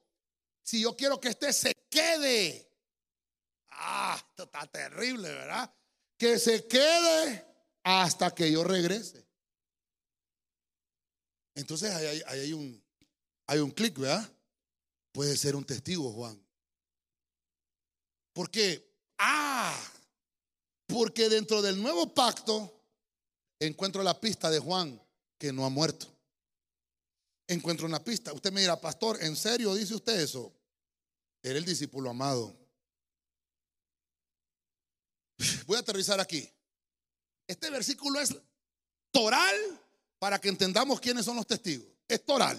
[0.63, 2.69] si yo quiero que este se quede
[3.81, 5.73] Ah, esto está terrible, ¿verdad?
[6.17, 7.47] Que se quede
[7.85, 9.28] hasta que yo regrese.
[11.59, 12.81] Entonces ahí hay, un,
[13.49, 14.33] un clic, ¿verdad?
[15.11, 16.41] Puede ser un testigo, Juan.
[18.33, 18.89] ¿Por qué?
[19.19, 19.77] Ah,
[20.87, 22.73] porque dentro del nuevo pacto
[23.59, 25.03] encuentro la pista de Juan
[25.37, 26.07] que no ha muerto.
[27.49, 28.33] Encuentro una pista.
[28.33, 30.55] Usted me dirá, pastor, ¿en serio dice usted eso?
[31.43, 32.57] Era el discípulo amado.
[35.67, 36.49] Voy a aterrizar aquí.
[37.49, 38.33] Este versículo es
[39.11, 39.88] toral
[40.19, 41.87] para que entendamos quiénes son los testigos.
[42.07, 42.59] Es toral.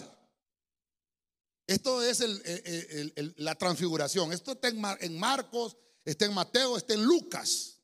[1.68, 2.42] Esto es el-
[3.16, 4.32] el- la transfiguración.
[4.32, 7.80] Esto está en, en Marcos, está en Mateo, está en Lucas.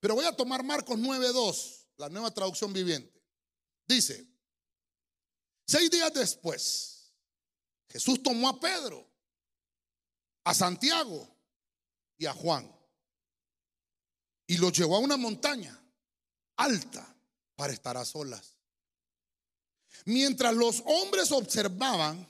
[0.00, 3.22] Pero voy a tomar Marcos 9.2, la nueva traducción viviente.
[3.86, 4.26] Dice,
[5.66, 7.12] seis días después,
[7.88, 9.06] Jesús tomó a Pedro,
[10.44, 11.36] a Santiago
[12.16, 12.74] y a Juan
[14.46, 15.80] y los llevó a una montaña
[16.56, 17.16] alta
[17.54, 18.56] para estar a solas.
[20.04, 22.26] Mientras los hombres observaban,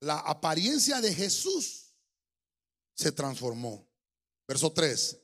[0.00, 1.92] la apariencia de Jesús
[2.94, 3.86] se transformó.
[4.46, 5.18] Verso 3.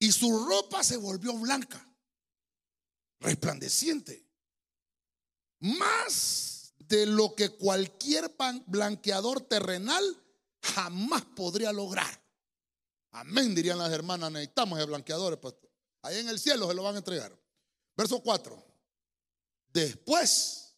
[0.00, 1.86] Y su ropa se volvió blanca,
[3.20, 4.26] resplandeciente,
[5.60, 8.34] más de lo que cualquier
[8.66, 10.22] blanqueador terrenal
[10.60, 12.22] jamás podría lograr.
[13.12, 15.70] Amén, dirían las hermanas, necesitamos de blanqueadores, pastor.
[16.02, 17.38] Ahí en el cielo se lo van a entregar.
[17.96, 18.63] Verso 4.
[19.74, 20.72] Después,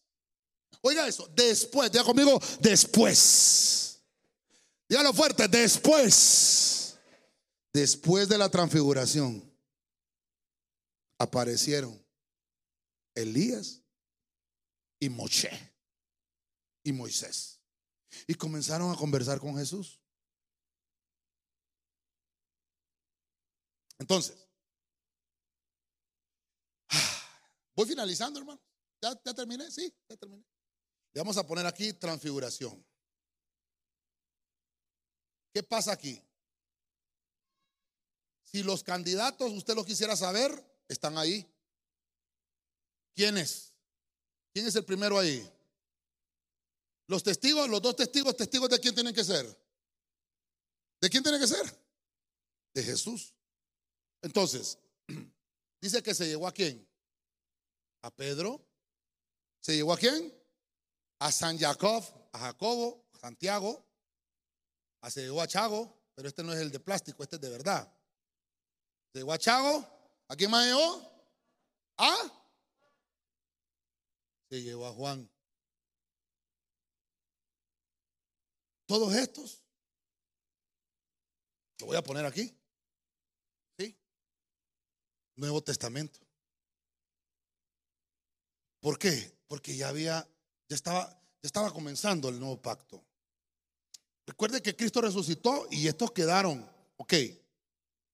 [0.81, 4.01] oiga eso, después, diga conmigo, después.
[4.89, 6.97] Dígalo fuerte, después.
[7.71, 9.43] Después de la transfiguración,
[11.19, 12.03] aparecieron
[13.13, 13.83] Elías
[14.99, 15.51] y Moshe
[16.83, 17.61] y Moisés.
[18.25, 20.01] Y comenzaron a conversar con Jesús.
[23.99, 24.35] Entonces,
[27.75, 28.66] voy finalizando, hermano.
[29.01, 29.69] ¿Ya, terminé?
[29.71, 30.43] Sí, ya terminé.
[31.13, 32.85] Le vamos a poner aquí transfiguración.
[35.53, 36.21] ¿Qué pasa aquí?
[38.43, 41.45] Si los candidatos, usted los quisiera saber, están ahí.
[43.15, 43.73] ¿Quién es?
[44.53, 45.47] ¿Quién es el primero ahí?
[47.07, 49.45] Los testigos, los dos testigos, testigos de quién tienen que ser.
[51.01, 51.65] ¿De quién tienen que ser?
[52.73, 53.33] De Jesús.
[54.21, 54.77] Entonces,
[55.81, 56.87] dice que se llegó a quién?
[58.01, 58.66] A Pedro.
[59.59, 60.33] ¿Se llegó a quién?
[61.19, 63.85] A San Jacob, a Jacobo, a Santiago.
[65.01, 67.49] A se llegó a Chago, pero este no es el de plástico, este es de
[67.49, 67.91] verdad.
[69.11, 69.97] Se llegó a Chago.
[70.29, 71.11] ¿A quién más llegó?
[71.97, 72.15] ¿A?
[74.49, 75.29] Se llegó a Juan.
[78.85, 79.61] Todos estos,
[81.79, 82.57] lo voy a poner aquí.
[83.77, 83.97] ¿Sí?
[85.35, 86.26] Nuevo Testamento.
[88.87, 89.37] ¿Por qué?
[89.49, 90.25] Porque ya había,
[90.69, 93.03] ya estaba, ya estaba comenzando el nuevo pacto.
[94.25, 96.65] Recuerde que Cristo resucitó y estos quedaron,
[96.95, 97.13] ok.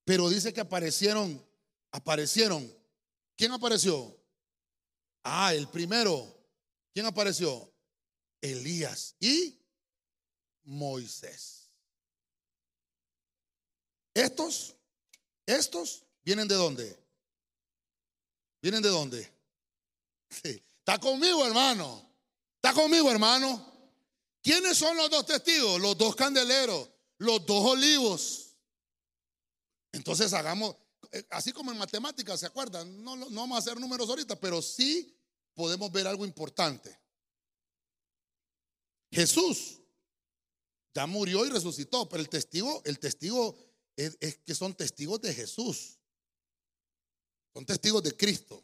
[0.03, 1.45] Pero dice que aparecieron,
[1.91, 2.75] aparecieron.
[3.35, 4.17] ¿Quién apareció?
[5.21, 6.35] Ah, el primero.
[6.91, 7.71] ¿Quién apareció?
[8.41, 9.55] Elías y
[10.63, 11.69] Moisés.
[14.15, 14.75] Estos,
[15.45, 16.99] estos vienen de dónde?
[18.59, 19.42] ¿Vienen de dónde?
[20.41, 22.09] Está conmigo, hermano.
[22.55, 23.73] Está conmigo, hermano.
[24.41, 25.79] ¿Quiénes son los dos testigos?
[25.79, 28.57] Los dos candeleros, los dos olivos.
[29.93, 30.75] Entonces hagamos,
[31.11, 33.03] eh, así como en matemáticas, ¿se acuerdan?
[33.03, 35.17] No, vamos a hacer números ahorita, pero sí
[35.53, 36.99] podemos ver algo importante.
[39.11, 39.79] Jesús
[40.93, 43.55] ya murió y resucitó, pero el testigo, el testigo
[43.95, 45.99] es, es que son testigos de Jesús.
[47.53, 48.63] Son testigos de Cristo.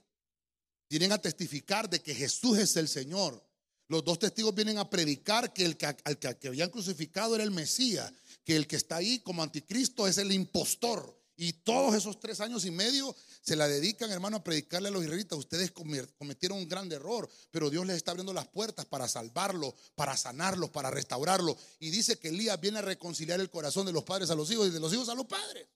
[0.89, 3.45] Vienen a testificar de que Jesús es el Señor.
[3.87, 7.51] Los dos testigos vienen a predicar que el que, al que, habían crucificado era el
[7.51, 8.11] Mesías,
[8.43, 11.17] que el que está ahí como anticristo es el impostor.
[11.35, 15.03] Y todos esos tres años y medio se la dedican, hermano, a predicarle a los
[15.03, 15.39] israelitas.
[15.39, 20.17] Ustedes cometieron un gran error, pero Dios les está abriendo las puertas para salvarlos, para
[20.17, 21.55] sanarlos, para restaurarlos.
[21.79, 24.67] Y dice que Elías viene a reconciliar el corazón de los padres a los hijos
[24.67, 25.67] y de los hijos a los padres.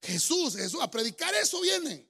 [0.00, 2.08] Jesús, Jesús, a predicar eso vienen.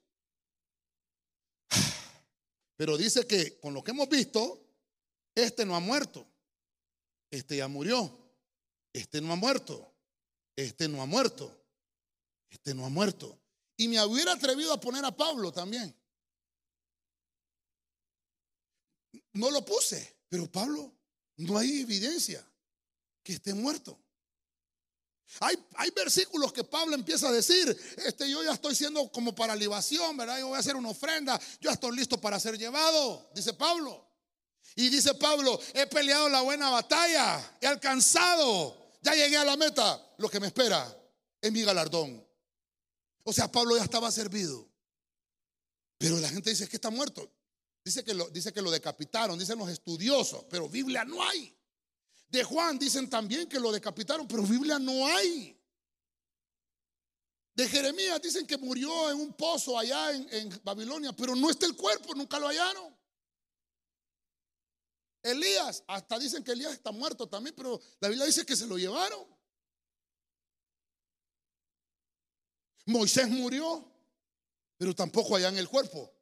[2.76, 4.60] Pero dice que con lo que hemos visto,
[5.34, 6.26] este no ha muerto.
[7.30, 8.16] Este ya murió.
[8.92, 9.92] Este no ha muerto.
[10.56, 11.64] Este no ha muerto.
[12.50, 13.40] Este no ha muerto.
[13.76, 15.94] Y me hubiera atrevido a poner a Pablo también.
[19.32, 20.92] No lo puse, pero Pablo,
[21.36, 22.44] no hay evidencia
[23.22, 24.03] que esté muerto.
[25.40, 29.56] Hay, hay versículos que Pablo empieza a decir, este, yo ya estoy siendo como para
[29.56, 30.38] libación, ¿verdad?
[30.38, 34.06] Yo voy a hacer una ofrenda, yo estoy listo para ser llevado, dice Pablo.
[34.76, 40.14] Y dice Pablo, he peleado la buena batalla, he alcanzado, ya llegué a la meta,
[40.18, 40.96] lo que me espera
[41.40, 42.24] es mi galardón.
[43.22, 44.68] O sea, Pablo ya estaba servido.
[45.98, 47.30] Pero la gente dice que está muerto.
[47.84, 51.54] Dice que lo, dice que lo decapitaron, dicen los estudiosos, pero Biblia no hay.
[52.28, 55.56] De Juan dicen también que lo decapitaron, pero Biblia no hay.
[57.54, 61.76] De Jeremías dicen que murió en un pozo allá en, Babilonia, pero no está el
[61.76, 62.96] cuerpo, nunca lo hallaron.
[65.22, 68.76] Elías, hasta dicen que Elías está muerto también, pero la Biblia dice que se lo
[68.76, 69.24] llevaron.
[72.86, 73.88] Moisés murió,
[74.76, 76.12] pero tampoco allá en el cuerpo.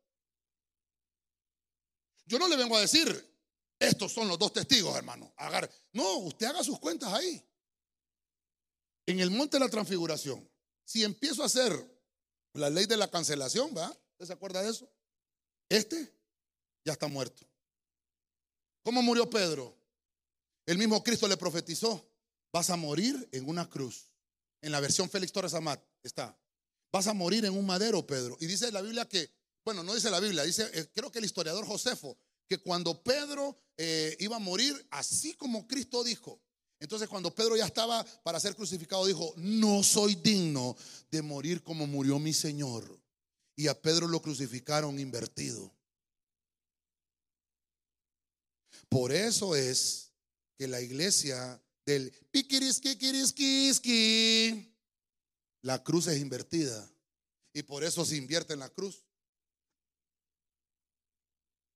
[2.27, 3.32] Yo no le vengo a decir,
[3.83, 5.35] estos son los dos testigos, hermano.
[5.93, 7.45] No, usted haga sus cuentas ahí.
[9.07, 10.49] En el monte de la transfiguración,
[10.85, 11.73] si empiezo a hacer
[12.55, 13.89] la ley de la cancelación, ¿va?
[14.13, 14.89] ¿Usted se acuerda de eso?
[15.69, 16.15] Este
[16.85, 17.45] ya está muerto.
[18.85, 19.77] ¿Cómo murió Pedro?
[20.65, 22.09] El mismo Cristo le profetizó,
[22.53, 24.13] vas a morir en una cruz.
[24.61, 26.39] En la versión Félix Torres Amat está.
[26.93, 28.37] Vas a morir en un madero, Pedro.
[28.39, 29.29] Y dice la Biblia que,
[29.65, 32.17] bueno, no dice la Biblia, dice, eh, creo que el historiador Josefo,
[32.53, 36.39] que cuando Pedro eh, iba a morir, así como Cristo dijo,
[36.79, 40.77] entonces cuando Pedro ya estaba para ser crucificado, dijo, no soy digno
[41.11, 43.01] de morir como murió mi Señor.
[43.57, 45.73] Y a Pedro lo crucificaron invertido.
[48.91, 50.13] Por eso es
[50.59, 52.99] que la iglesia del piquiriski,
[55.63, 56.91] la cruz es invertida.
[57.55, 59.07] Y por eso se invierte en la cruz.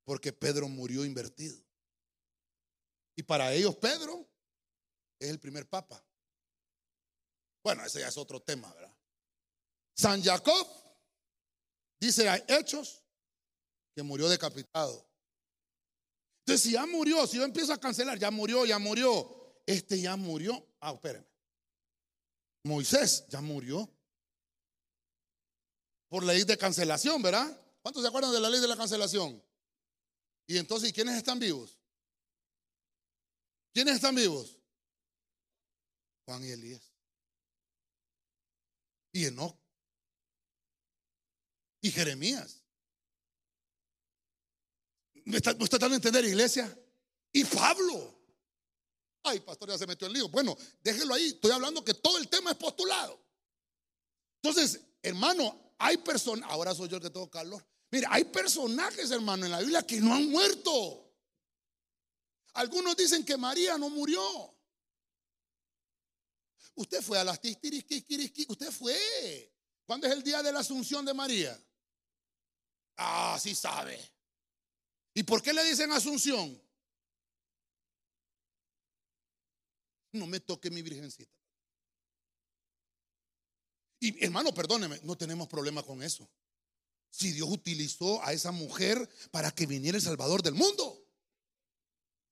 [0.07, 1.62] Porque Pedro murió invertido.
[3.16, 4.26] Y para ellos Pedro
[5.18, 6.02] es el primer papa.
[7.62, 8.96] Bueno, ese ya es otro tema, ¿verdad?
[9.96, 10.66] San Jacob
[11.98, 13.02] dice, hay hechos
[13.94, 15.04] que murió decapitado.
[16.40, 20.14] Entonces, si ya murió, si yo empiezo a cancelar, ya murió, ya murió, este ya
[20.14, 20.64] murió.
[20.80, 21.26] Ah, espérenme.
[22.62, 23.90] Moisés ya murió.
[26.09, 27.61] Por ley de cancelación, ¿verdad?
[27.82, 29.42] ¿Cuántos se acuerdan de la ley de la cancelación?
[30.47, 31.76] Y entonces, ¿quiénes están vivos?
[33.72, 34.57] ¿Quiénes están vivos?
[36.24, 36.92] Juan y Elías.
[39.12, 39.57] Y Enoch.
[41.80, 42.62] Y Jeremías.
[45.24, 46.72] ¿Me está, tratando de entender, iglesia?
[47.32, 48.14] Y Pablo.
[49.24, 50.28] Ay, pastor, ya se metió en lío.
[50.28, 51.26] Bueno, déjelo ahí.
[51.26, 53.20] Estoy hablando que todo el tema es postulado.
[54.40, 56.49] Entonces, hermano, hay personas.
[56.51, 57.64] Ahora soy yo el que tengo calor.
[57.97, 61.14] Mire, hay personajes, hermano, en la Biblia que no han muerto.
[62.53, 64.55] Algunos dicen que María no murió.
[66.74, 68.44] Usted fue a las tistirisquisquiriski.
[68.51, 69.51] Usted fue.
[69.86, 71.59] ¿Cuándo es el día de la asunción de María?
[72.99, 73.99] Ah, sí sabe.
[75.14, 76.62] ¿Y por qué le dicen asunción?
[80.12, 81.34] No me toque mi virgencita.
[84.01, 86.28] Y hermano, perdóneme, no tenemos problema con eso.
[87.11, 91.02] Si Dios utilizó a esa mujer para que viniera el Salvador del mundo.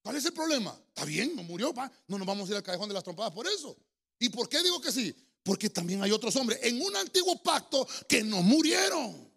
[0.02, 0.78] ¿Cuál es el problema?
[0.88, 1.72] Está bien, no murió.
[2.08, 3.76] No nos vamos a ir al callejón de las trompadas por eso.
[4.18, 5.14] ¿Y por qué digo que sí?
[5.42, 9.32] Porque también hay otros hombres en un antiguo pacto que no murieron.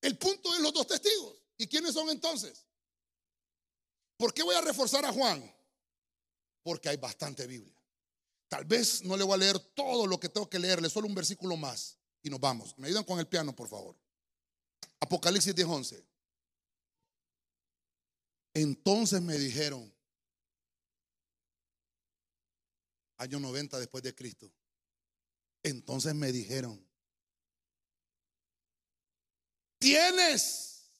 [0.00, 1.36] El punto es los dos testigos.
[1.56, 2.66] ¿Y quiénes son entonces?
[4.16, 5.54] ¿Por qué voy a reforzar a Juan?
[6.62, 7.81] Porque hay bastante Biblia.
[8.52, 11.14] Tal vez no le voy a leer todo lo que tengo que leerle, solo un
[11.14, 12.76] versículo más y nos vamos.
[12.76, 13.96] ¿Me ayudan con el piano, por favor?
[15.00, 16.04] Apocalipsis 10:11.
[18.52, 19.90] Entonces me dijeron,
[23.16, 24.52] año 90 después de Cristo,
[25.62, 26.86] entonces me dijeron,
[29.78, 30.90] tienes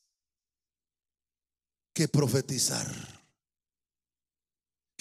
[1.92, 3.21] que profetizar.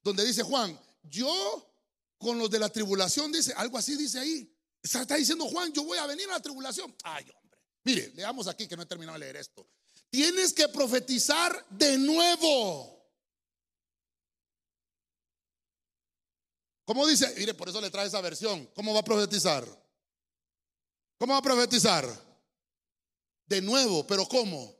[0.03, 1.73] Donde dice Juan, yo
[2.17, 4.53] con los de la tribulación, dice, algo así dice ahí.
[4.83, 6.93] Está diciendo Juan, yo voy a venir a la tribulación.
[7.01, 7.61] Ay, hombre.
[7.85, 9.65] Mire, leamos aquí que no he terminado de leer esto.
[10.09, 12.99] Tienes que profetizar de nuevo.
[16.85, 17.31] ¿Cómo dice?
[17.37, 18.65] Mire, por eso le trae esa versión.
[18.73, 19.63] ¿Cómo va a profetizar?
[21.19, 22.07] ¿Cómo va a profetizar?
[23.45, 24.75] De nuevo, pero ¿cómo?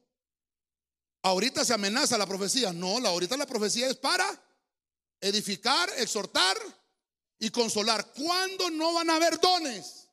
[1.21, 2.73] Ahorita se amenaza la profecía.
[2.73, 4.25] No, la, ahorita la profecía es para
[5.21, 6.57] edificar, exhortar
[7.37, 8.11] y consolar.
[8.13, 10.08] ¿Cuándo no van a haber dones?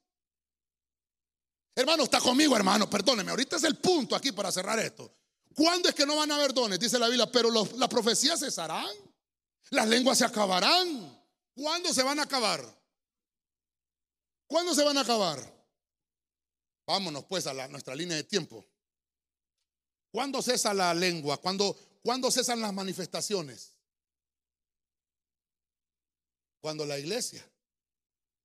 [1.79, 3.31] Hermano, está conmigo, hermano, perdóneme.
[3.31, 5.13] Ahorita es el punto aquí para cerrar esto.
[5.55, 6.81] ¿Cuándo es que no van a haber dones?
[6.81, 8.89] Dice la Biblia, pero los- las profecías cesarán.
[9.71, 11.23] Las lenguas se acabarán.
[11.55, 12.65] ¿Cuándo se van a acabar?
[14.47, 15.39] ¿Cuándo se van a acabar?
[16.87, 18.65] Vámonos pues a la- nuestra línea de tiempo.
[20.11, 21.37] ¿Cuándo cesa la lengua?
[21.39, 23.73] ¿Cuándo, ¿Cuándo cesan las manifestaciones?
[26.61, 27.45] Cuando la iglesia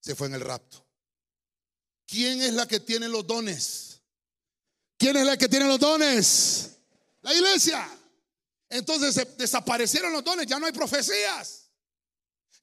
[0.02, 0.84] se fue en el rapto.
[2.12, 4.02] ¿Quién es la que tiene los dones?
[4.98, 6.72] ¿Quién es la que tiene los dones?
[7.22, 7.88] La iglesia.
[8.68, 11.70] Entonces desaparecieron los dones, ya no hay profecías.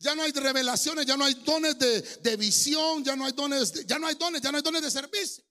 [0.01, 3.87] Ya no hay revelaciones, ya no hay dones de, visión, ya no hay dones, de-
[3.87, 5.43] ya no hay dones, ya no hay dones de servicio.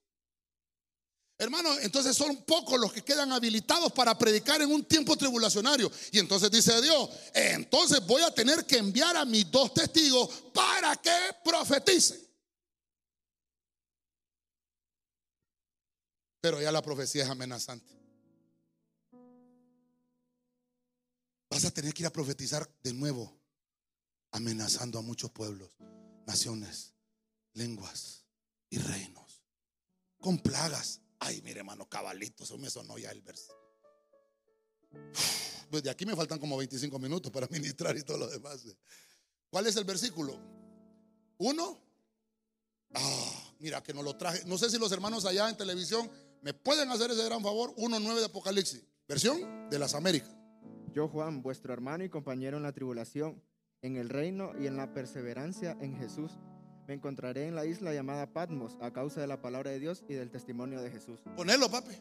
[1.39, 5.91] Hermano, entonces son pocos los que quedan habilitados para predicar en un tiempo tribulacionario.
[6.11, 10.95] Y entonces dice Dios, entonces voy a tener que enviar a mis dos testigos para
[10.97, 12.26] que profeticen.
[16.47, 17.93] Pero ya la profecía es amenazante.
[21.49, 23.37] Vas a tener que ir a profetizar de nuevo,
[24.31, 25.75] amenazando a muchos pueblos,
[26.25, 26.93] naciones,
[27.51, 28.23] lenguas
[28.69, 29.43] y reinos,
[30.21, 31.01] con plagas.
[31.19, 33.53] Ay, mire, hermano, cabalito, eso me sonó ya el verso.
[35.69, 38.63] Pues de aquí me faltan como 25 minutos para ministrar y todo lo demás.
[39.49, 40.39] ¿Cuál es el versículo?
[41.39, 41.83] ¿Uno?
[42.93, 44.45] Ah, mira que no lo traje.
[44.45, 46.09] No sé si los hermanos allá en televisión
[46.47, 47.75] me pueden hacer ese gran favor.
[47.75, 50.33] 1.9 de Apocalipsis, versión de las Américas.
[50.93, 53.43] Yo, Juan, vuestro hermano y compañero en la tribulación,
[53.81, 56.31] en el reino y en la perseverancia en Jesús,
[56.87, 60.13] me encontraré en la isla llamada Patmos a causa de la palabra de Dios y
[60.13, 61.19] del testimonio de Jesús.
[61.35, 61.97] Ponelo, papi.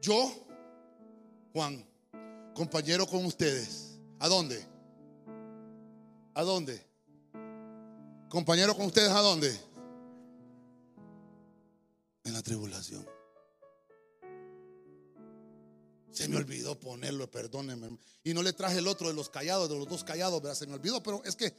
[0.00, 0.32] Yo,
[1.52, 1.86] Juan,
[2.54, 4.00] compañero con ustedes.
[4.18, 4.66] ¿A dónde?
[6.34, 6.84] ¿A dónde?
[8.28, 9.56] Compañero con ustedes, ¿a dónde?
[12.24, 13.15] En la tribulación.
[16.12, 17.98] Se me olvidó ponerlo, perdónenme.
[18.24, 20.56] Y no le traje el otro de los callados, de los dos callados.
[20.56, 21.54] Se me olvidó, pero es que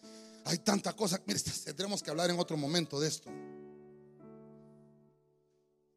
[0.45, 1.21] hay tanta cosa.
[1.25, 3.29] Mire, tendremos que hablar en otro momento de esto.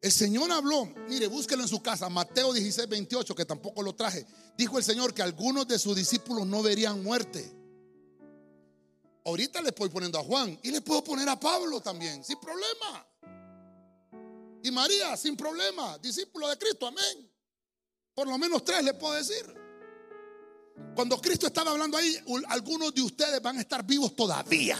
[0.01, 4.25] El Señor habló, mire, búsquelo en su casa, Mateo 16, 28, que tampoco lo traje.
[4.57, 7.51] Dijo el Señor que algunos de sus discípulos no verían muerte.
[9.23, 13.07] Ahorita le estoy poniendo a Juan y le puedo poner a Pablo también, sin problema.
[14.63, 17.30] Y María, sin problema, discípulo de Cristo, amén.
[18.13, 19.61] Por lo menos tres le puedo decir.
[20.95, 22.15] Cuando Cristo estaba hablando ahí,
[22.47, 24.77] algunos de ustedes van a estar vivos todavía.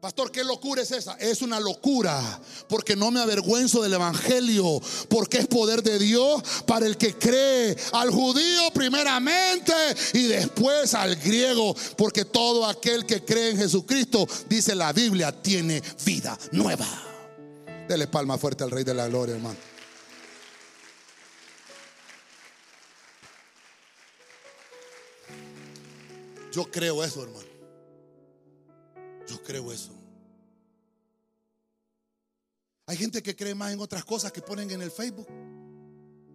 [0.00, 1.14] Pastor, ¿qué locura es esa?
[1.16, 2.40] Es una locura,
[2.70, 7.76] porque no me avergüenzo del Evangelio, porque es poder de Dios para el que cree,
[7.92, 9.74] al judío primeramente
[10.14, 15.82] y después al griego, porque todo aquel que cree en Jesucristo, dice la Biblia, tiene
[16.06, 16.86] vida nueva.
[17.86, 19.69] Dele palma fuerte al Rey de la Gloria, hermano.
[26.52, 27.48] Yo creo eso, hermano.
[29.26, 29.92] Yo creo eso.
[32.86, 35.28] Hay gente que cree más en otras cosas que ponen en el Facebook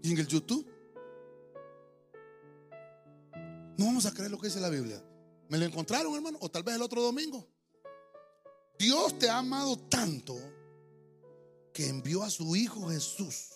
[0.01, 0.65] y en el YouTube.
[3.77, 5.03] No vamos a creer lo que dice la Biblia.
[5.49, 6.37] ¿Me lo encontraron, hermano?
[6.39, 7.45] O tal vez el otro domingo.
[8.79, 10.37] Dios te ha amado tanto
[11.73, 13.49] que envió a su Hijo Jesús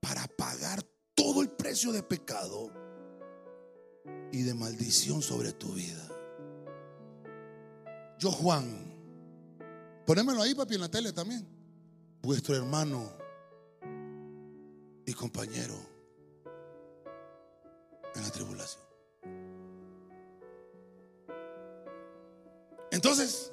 [0.00, 0.84] para pagar
[1.16, 2.72] todo el precio de pecado
[4.32, 6.08] y de maldición sobre tu vida.
[8.18, 8.66] Yo, Juan,
[10.06, 11.46] ponémelo ahí, papi, en la tele también.
[12.20, 13.12] Vuestro hermano
[15.06, 15.74] y compañero
[18.14, 18.82] en la tribulación.
[22.90, 23.52] Entonces,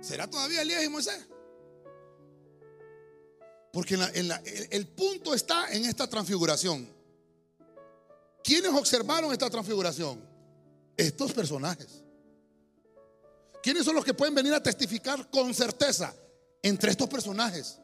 [0.00, 1.28] ¿será todavía Elías y Moisés?
[3.72, 3.96] Porque
[4.70, 6.93] el punto está en esta transfiguración.
[8.44, 10.20] ¿Quiénes observaron esta transfiguración?
[10.98, 12.02] Estos personajes.
[13.62, 16.14] ¿Quiénes son los que pueden venir a testificar con certeza?
[16.62, 17.78] Entre estos personajes.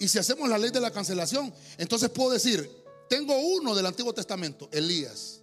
[0.00, 2.68] Y si hacemos la ley de la cancelación, entonces puedo decir,
[3.08, 5.40] tengo uno del Antiguo Testamento, Elías.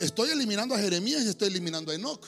[0.00, 2.26] Estoy eliminando a Jeremías y estoy eliminando a Enoch.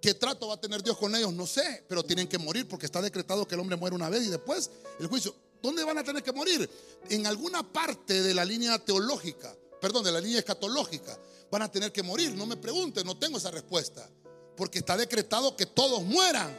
[0.00, 1.32] ¿Qué trato va a tener Dios con ellos?
[1.32, 4.24] No sé, pero tienen que morir porque está decretado que el hombre muere una vez
[4.24, 5.34] y después el juicio.
[5.60, 6.70] ¿Dónde van a tener que morir?
[7.10, 11.18] En alguna parte de la línea teológica, perdón, de la línea escatológica,
[11.50, 12.34] van a tener que morir.
[12.34, 14.08] No me pregunten, no tengo esa respuesta.
[14.56, 16.56] Porque está decretado que todos mueran.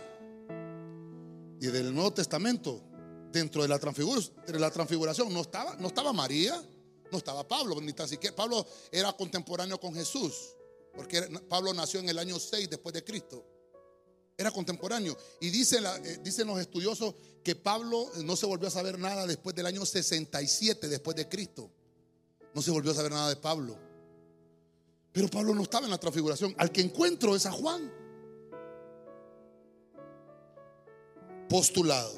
[1.60, 2.82] Y del Nuevo Testamento,
[3.32, 6.62] dentro de la, transfiguración, no estaba, no estaba María,
[7.12, 8.36] no estaba Pablo, ni tan siquiera.
[8.36, 10.56] Pablo era contemporáneo con Jesús,
[10.96, 13.44] porque Pablo nació en el año 6 después de Cristo.
[14.38, 15.18] Era contemporáneo.
[15.42, 19.56] Y dice eh, dicen los estudiosos que Pablo no se volvió a saber nada después
[19.56, 21.72] del año 67 después de Cristo.
[22.58, 23.78] No se volvió a saber nada de Pablo.
[25.12, 26.56] Pero Pablo no estaba en la transfiguración.
[26.58, 27.94] Al que encuentro es a Juan.
[31.48, 32.16] Postulado.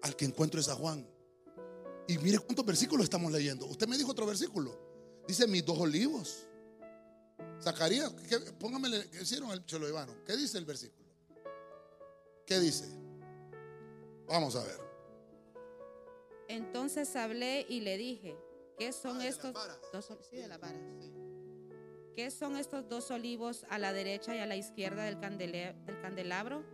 [0.00, 1.06] Al que encuentro es a Juan.
[2.08, 3.66] Y mire cuántos versículos estamos leyendo.
[3.66, 4.74] Usted me dijo otro versículo.
[5.28, 6.46] Dice mis dos olivos.
[7.60, 8.14] Zacarías,
[8.58, 9.50] póngame, ¿qué hicieron?
[9.50, 10.24] El, se lo.
[10.24, 11.10] ¿Qué dice el versículo?
[12.46, 12.86] ¿Qué dice?
[14.28, 14.80] Vamos a ver.
[16.48, 18.34] Entonces hablé y le dije,
[18.78, 19.54] ¿qué son estos
[19.92, 20.78] dos sí, de la vara,
[22.14, 26.64] ¿Qué son estos dos olivos a la derecha y a la izquierda del, del candelabro?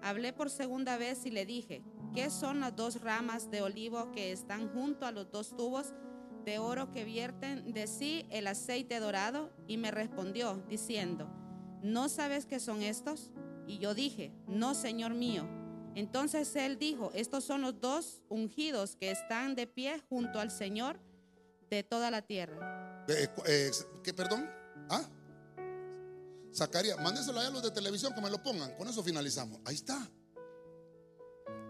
[0.00, 1.82] Hablé por segunda vez y le dije,
[2.14, 5.92] ¿qué son las dos ramas de olivo que están junto a los dos tubos
[6.44, 9.50] de oro que vierten de sí el aceite dorado?
[9.66, 11.28] Y me respondió diciendo,
[11.82, 13.32] ¿no sabes qué son estos?
[13.66, 15.48] Y yo dije, no, Señor mío.
[15.94, 21.00] Entonces él dijo, estos son los dos ungidos que están de pie junto al Señor
[21.76, 23.04] de toda la tierra.
[23.08, 23.70] Eh, eh,
[24.02, 24.48] ¿Qué, perdón?
[24.90, 25.08] ¿Ah?
[26.54, 28.76] Zacarías, mándeselo a los de televisión que me lo pongan.
[28.76, 29.58] Con eso finalizamos.
[29.64, 30.10] Ahí está.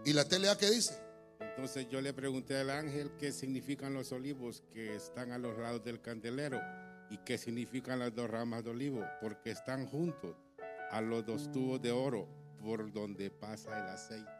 [0.05, 1.01] ¿Y la telea qué dice?
[1.39, 5.83] Entonces yo le pregunté al ángel qué significan los olivos que están a los lados
[5.83, 6.59] del candelero
[7.09, 10.35] y qué significan las dos ramas de olivo, porque están juntos
[10.91, 12.27] a los dos tubos de oro
[12.61, 14.31] por donde pasa el aceite.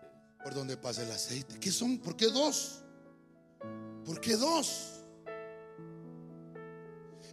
[0.43, 1.57] Por donde pasa el aceite.
[1.59, 1.99] ¿Qué son?
[1.99, 2.83] ¿Por qué dos?
[4.05, 4.92] ¿Por qué dos?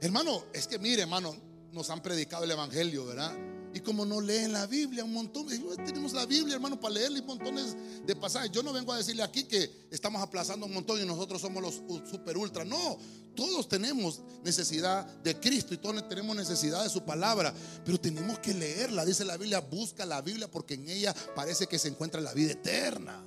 [0.00, 1.36] Hermano, es que mire, hermano,
[1.72, 3.36] nos han predicado el evangelio, ¿verdad?
[3.72, 5.46] Y como no leen la Biblia, un montón,
[5.84, 8.50] tenemos la Biblia, hermano, para leerle montones de pasajes.
[8.50, 11.74] Yo no vengo a decirle aquí que estamos aplazando un montón y nosotros somos los
[12.10, 12.64] super ultra.
[12.64, 12.98] No,
[13.36, 17.54] todos tenemos necesidad de Cristo y todos tenemos necesidad de su palabra.
[17.84, 19.04] Pero tenemos que leerla.
[19.04, 22.52] Dice la Biblia, busca la Biblia porque en ella parece que se encuentra la vida
[22.52, 23.24] eterna.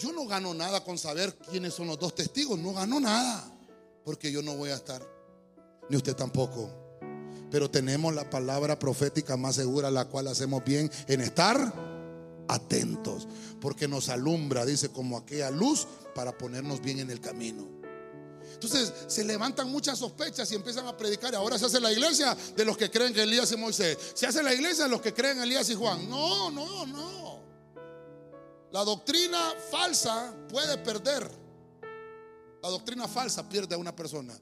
[0.00, 2.58] Yo no gano nada con saber quiénes son los dos testigos.
[2.58, 3.48] No gano nada.
[4.04, 5.13] Porque yo no voy a estar.
[5.88, 6.84] Ni usted tampoco
[7.54, 11.72] pero tenemos la palabra profética más segura, la cual hacemos bien en estar
[12.48, 13.28] atentos,
[13.60, 17.64] porque nos alumbra, dice, como aquella luz para ponernos bien en el camino.
[18.54, 21.32] Entonces se levantan muchas sospechas y empiezan a predicar.
[21.36, 23.98] Ahora se hace la iglesia de los que creen que Elías y Moisés.
[24.14, 26.10] Se hace la iglesia de los que creen Elías y Juan.
[26.10, 27.40] No, no, no.
[28.72, 31.30] La doctrina falsa puede perder.
[32.64, 34.34] La doctrina falsa pierde a una persona.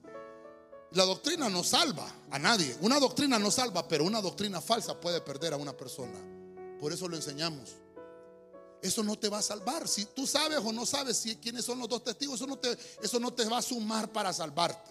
[0.95, 2.77] La doctrina no salva a nadie.
[2.81, 6.19] Una doctrina no salva, pero una doctrina falsa puede perder a una persona.
[6.79, 7.71] Por eso lo enseñamos.
[8.83, 9.89] Eso no te va a salvar.
[9.89, 12.77] Si tú sabes o no sabes si, quiénes son los dos testigos, eso no, te,
[13.01, 14.91] eso no te va a sumar para salvarte.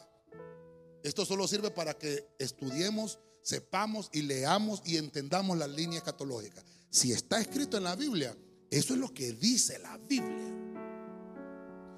[1.04, 6.64] Esto solo sirve para que estudiemos, sepamos y leamos y entendamos la línea escatológica.
[6.90, 8.36] Si está escrito en la Biblia,
[8.70, 10.71] eso es lo que dice la Biblia.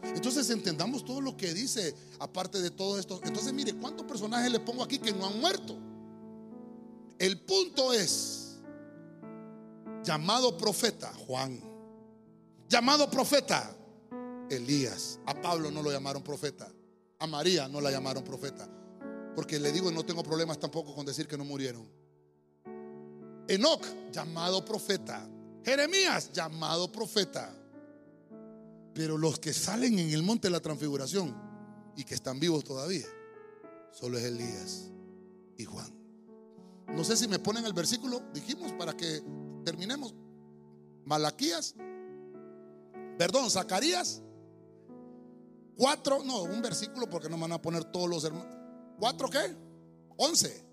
[0.04, 3.20] Entonces entendamos todo lo que dice aparte de todo esto.
[3.24, 5.78] Entonces mire, ¿cuántos personajes le pongo aquí que no han muerto?
[7.20, 8.58] El punto es,
[10.04, 11.62] llamado profeta, Juan.
[12.68, 13.76] Llamado profeta,
[14.50, 15.20] Elías.
[15.26, 16.70] A Pablo no lo llamaron profeta.
[17.20, 18.68] A María no la llamaron profeta.
[19.36, 21.88] Porque le digo, no tengo problemas tampoco con decir que no murieron.
[23.48, 25.28] Enoch, llamado profeta.
[25.64, 27.56] Jeremías, llamado profeta.
[28.94, 31.36] Pero los que salen en el monte de la transfiguración
[31.96, 33.08] y que están vivos todavía,
[33.92, 34.92] solo es Elías
[35.58, 35.92] y Juan.
[36.90, 39.24] No sé si me ponen el versículo, dijimos, para que
[39.66, 40.14] terminemos.
[41.06, 41.76] Malaquías,
[43.18, 44.22] perdón, Zacarías,
[45.76, 48.56] cuatro, no, un versículo porque no me van a poner todos los hermanos.
[49.00, 49.56] ¿Cuatro qué?
[50.18, 50.66] Once.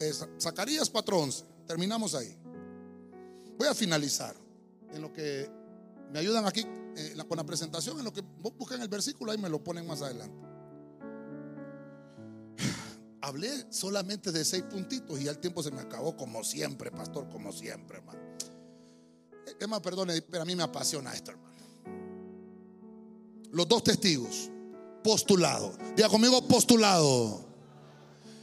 [0.00, 1.44] Eh, Zacarías 4:11.
[1.66, 2.36] Terminamos ahí.
[3.56, 4.34] Voy a finalizar
[4.92, 5.48] en lo que
[6.12, 8.22] me ayudan aquí eh, con la presentación, en lo que
[8.58, 10.46] buscan el versículo, ahí me lo ponen más adelante.
[13.20, 17.28] Hablé solamente de seis puntitos y ya el tiempo se me acabó, como siempre, pastor,
[17.28, 18.20] como siempre, hermano.
[19.58, 21.50] Es más, perdone, pero a mí me apasiona esto, hermano.
[23.52, 24.50] Los dos testigos,
[25.02, 25.76] postulado.
[25.96, 27.44] Diga conmigo, postulado.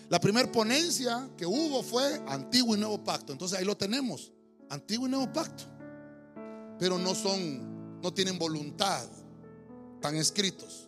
[0.10, 3.34] La primera ponencia que hubo fue Antiguo y Nuevo Pacto.
[3.34, 4.32] Entonces ahí lo tenemos,
[4.70, 5.64] Antiguo y Nuevo Pacto.
[6.80, 9.08] Pero no son no tienen voluntad,
[9.96, 10.88] están escritos.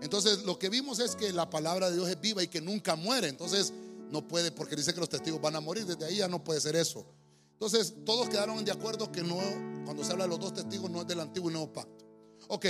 [0.00, 2.96] Entonces lo que vimos es que la palabra de Dios es viva y que nunca
[2.96, 3.28] muere.
[3.28, 3.72] Entonces
[4.10, 6.60] no puede, porque dice que los testigos van a morir, desde ahí ya no puede
[6.60, 7.06] ser eso.
[7.52, 9.38] Entonces todos quedaron de acuerdo que no,
[9.84, 12.04] cuando se habla de los dos testigos, no es del antiguo y nuevo pacto.
[12.48, 12.66] Ok.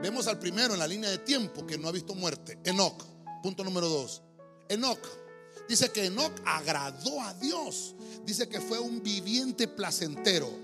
[0.00, 2.58] Vemos al primero en la línea de tiempo que no ha visto muerte.
[2.64, 3.04] Enoch.
[3.42, 4.22] Punto número dos.
[4.68, 5.06] Enoch.
[5.68, 7.94] Dice que Enoch agradó a Dios.
[8.24, 10.63] Dice que fue un viviente placentero.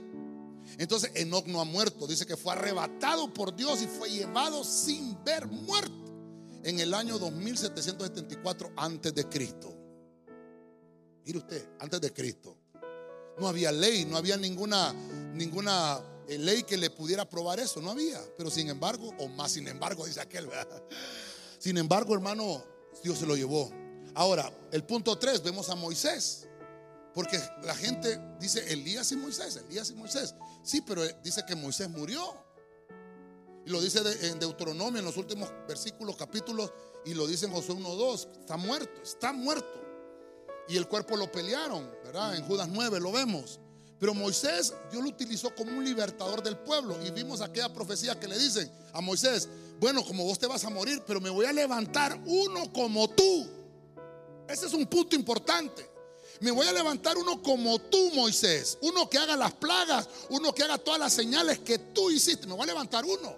[0.81, 2.07] Entonces Enoch no ha muerto.
[2.07, 5.93] Dice que fue arrebatado por Dios y fue llevado sin ver muerte
[6.62, 9.77] en el año 2774 antes de Cristo.
[11.27, 12.57] Mire usted, antes de Cristo.
[13.39, 14.94] No había ley, no había ninguna,
[15.35, 18.19] ninguna eh, ley que le pudiera probar eso, no había.
[18.39, 20.48] Pero sin embargo, o más sin embargo, dice aquel,
[21.59, 22.65] Sin embargo, hermano,
[23.05, 23.70] Dios se lo llevó.
[24.15, 26.47] Ahora, el punto 3, vemos a Moisés.
[27.12, 30.35] Porque la gente dice Elías y Moisés, Elías y Moisés.
[30.62, 32.23] Sí, pero dice que Moisés murió.
[33.66, 36.73] Y lo dice en Deuteronomio en los últimos versículos, capítulos,
[37.05, 39.81] y lo dice en Josué 1.2, está muerto, está muerto
[40.70, 42.37] y el cuerpo lo pelearon, ¿verdad?
[42.37, 43.59] En Judas 9 lo vemos.
[43.99, 46.97] Pero Moisés, Dios lo utilizó como un libertador del pueblo.
[47.05, 49.49] Y vimos aquella profecía que le dicen a Moisés,
[49.81, 53.49] bueno, como vos te vas a morir, pero me voy a levantar uno como tú.
[54.49, 55.91] Ese es un punto importante.
[56.40, 58.78] Me voy a levantar uno como tú, Moisés.
[58.80, 62.46] Uno que haga las plagas, uno que haga todas las señales que tú hiciste.
[62.46, 63.36] Me voy a levantar uno.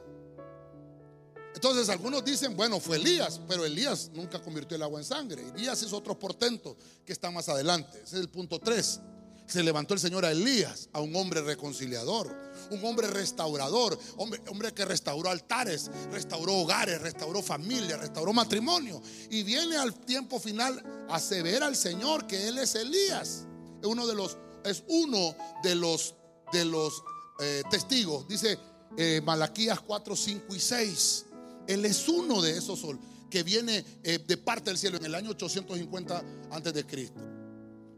[1.54, 5.46] Entonces algunos dicen, bueno, fue Elías, pero Elías nunca convirtió el agua en sangre.
[5.54, 8.00] Elías es otro portento que está más adelante.
[8.02, 9.00] Ese es el punto 3.
[9.46, 12.34] Se levantó el Señor a Elías, a un hombre reconciliador,
[12.72, 19.00] un hombre restaurador, hombre, hombre que restauró altares, restauró hogares, restauró familia, restauró matrimonio.
[19.30, 23.46] Y viene al tiempo final a ver al Señor que Él es Elías.
[23.80, 26.14] Es uno de los, es uno de los,
[26.52, 27.02] de los
[27.40, 28.26] eh, testigos.
[28.28, 28.58] Dice
[28.96, 31.26] eh, Malaquías 4, 5 y 6.
[31.66, 32.98] Él es uno de esos sol
[33.30, 37.20] que viene eh, de parte del cielo en el año 850 antes de Cristo.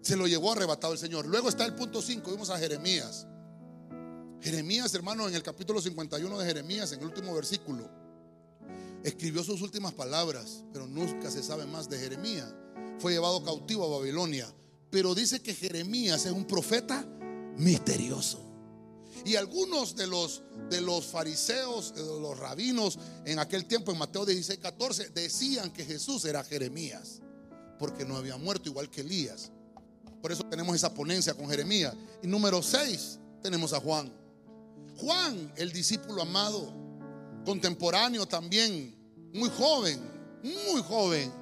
[0.01, 1.27] Se lo llevó arrebatado el Señor.
[1.27, 3.27] Luego está el punto 5, vimos a Jeremías.
[4.45, 7.89] Jeremías, hermano, en el capítulo 51 de Jeremías, en el último versículo,
[9.03, 12.53] escribió sus últimas palabras, pero nunca se sabe más de Jeremías.
[12.99, 14.47] Fue llevado cautivo a Babilonia,
[14.91, 17.07] pero dice que Jeremías es un profeta
[17.57, 18.39] misterioso.
[19.25, 24.27] Y algunos de los, de los fariseos, de los rabinos en aquel tiempo, en Mateo
[24.27, 27.23] 16, 14, decían que Jesús era Jeremías,
[27.79, 29.51] porque no había muerto igual que Elías.
[30.21, 31.95] Por eso tenemos esa ponencia con Jeremías.
[32.23, 34.24] Y número 6, tenemos a Juan.
[34.97, 36.73] Juan, el discípulo amado,
[37.45, 38.95] contemporáneo también,
[39.33, 40.01] muy joven,
[40.43, 41.33] muy joven.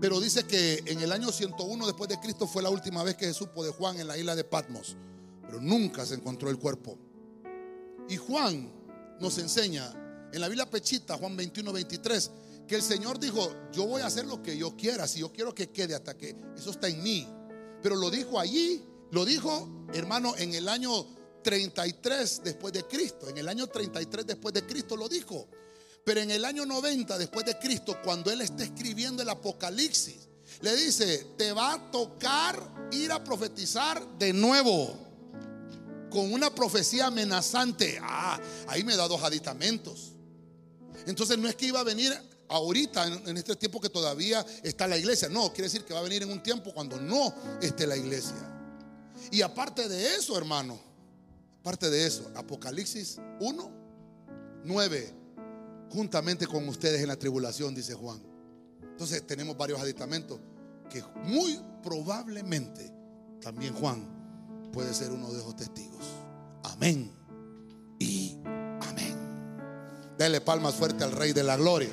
[0.00, 3.26] Pero dice que en el año 101 después de Cristo fue la última vez que
[3.26, 4.96] se supo de Juan en la isla de Patmos.
[5.42, 6.98] Pero nunca se encontró el cuerpo.
[8.08, 8.72] Y Juan
[9.20, 9.92] nos enseña
[10.32, 12.30] en la Biblia Pechita, Juan 21, 23,
[12.66, 15.54] que el Señor dijo, yo voy a hacer lo que yo quiera, si yo quiero
[15.54, 17.26] que quede hasta que eso está en mí.
[17.82, 21.06] Pero lo dijo allí, lo dijo, hermano, en el año
[21.42, 25.48] 33 después de Cristo, en el año 33 después de Cristo lo dijo.
[26.04, 30.28] Pero en el año 90 después de Cristo, cuando él está escribiendo el Apocalipsis,
[30.60, 34.96] le dice, te va a tocar ir a profetizar de nuevo
[36.10, 37.98] con una profecía amenazante.
[38.02, 40.12] Ah, ahí me da dos aditamentos.
[41.06, 42.16] Entonces no es que iba a venir
[42.48, 45.28] ahorita, en, este tiempo que todavía está la iglesia.
[45.28, 48.36] No, quiere decir que va a venir en un tiempo cuando no esté la iglesia.
[49.30, 50.87] Y aparte de eso, hermano,
[51.60, 53.70] aparte de eso, Apocalipsis 1,
[54.64, 55.14] 9,
[55.90, 58.20] juntamente con ustedes en la tribulación, dice Juan.
[58.82, 60.40] Entonces tenemos varios aditamentos
[60.90, 62.92] que muy probablemente
[63.40, 64.18] también Juan
[64.72, 66.04] puede ser uno de esos testigos.
[66.64, 67.10] Amén.
[67.98, 68.36] Y
[68.80, 69.16] amén.
[70.16, 71.90] Dele palmas fuerte al Rey de la Gloria.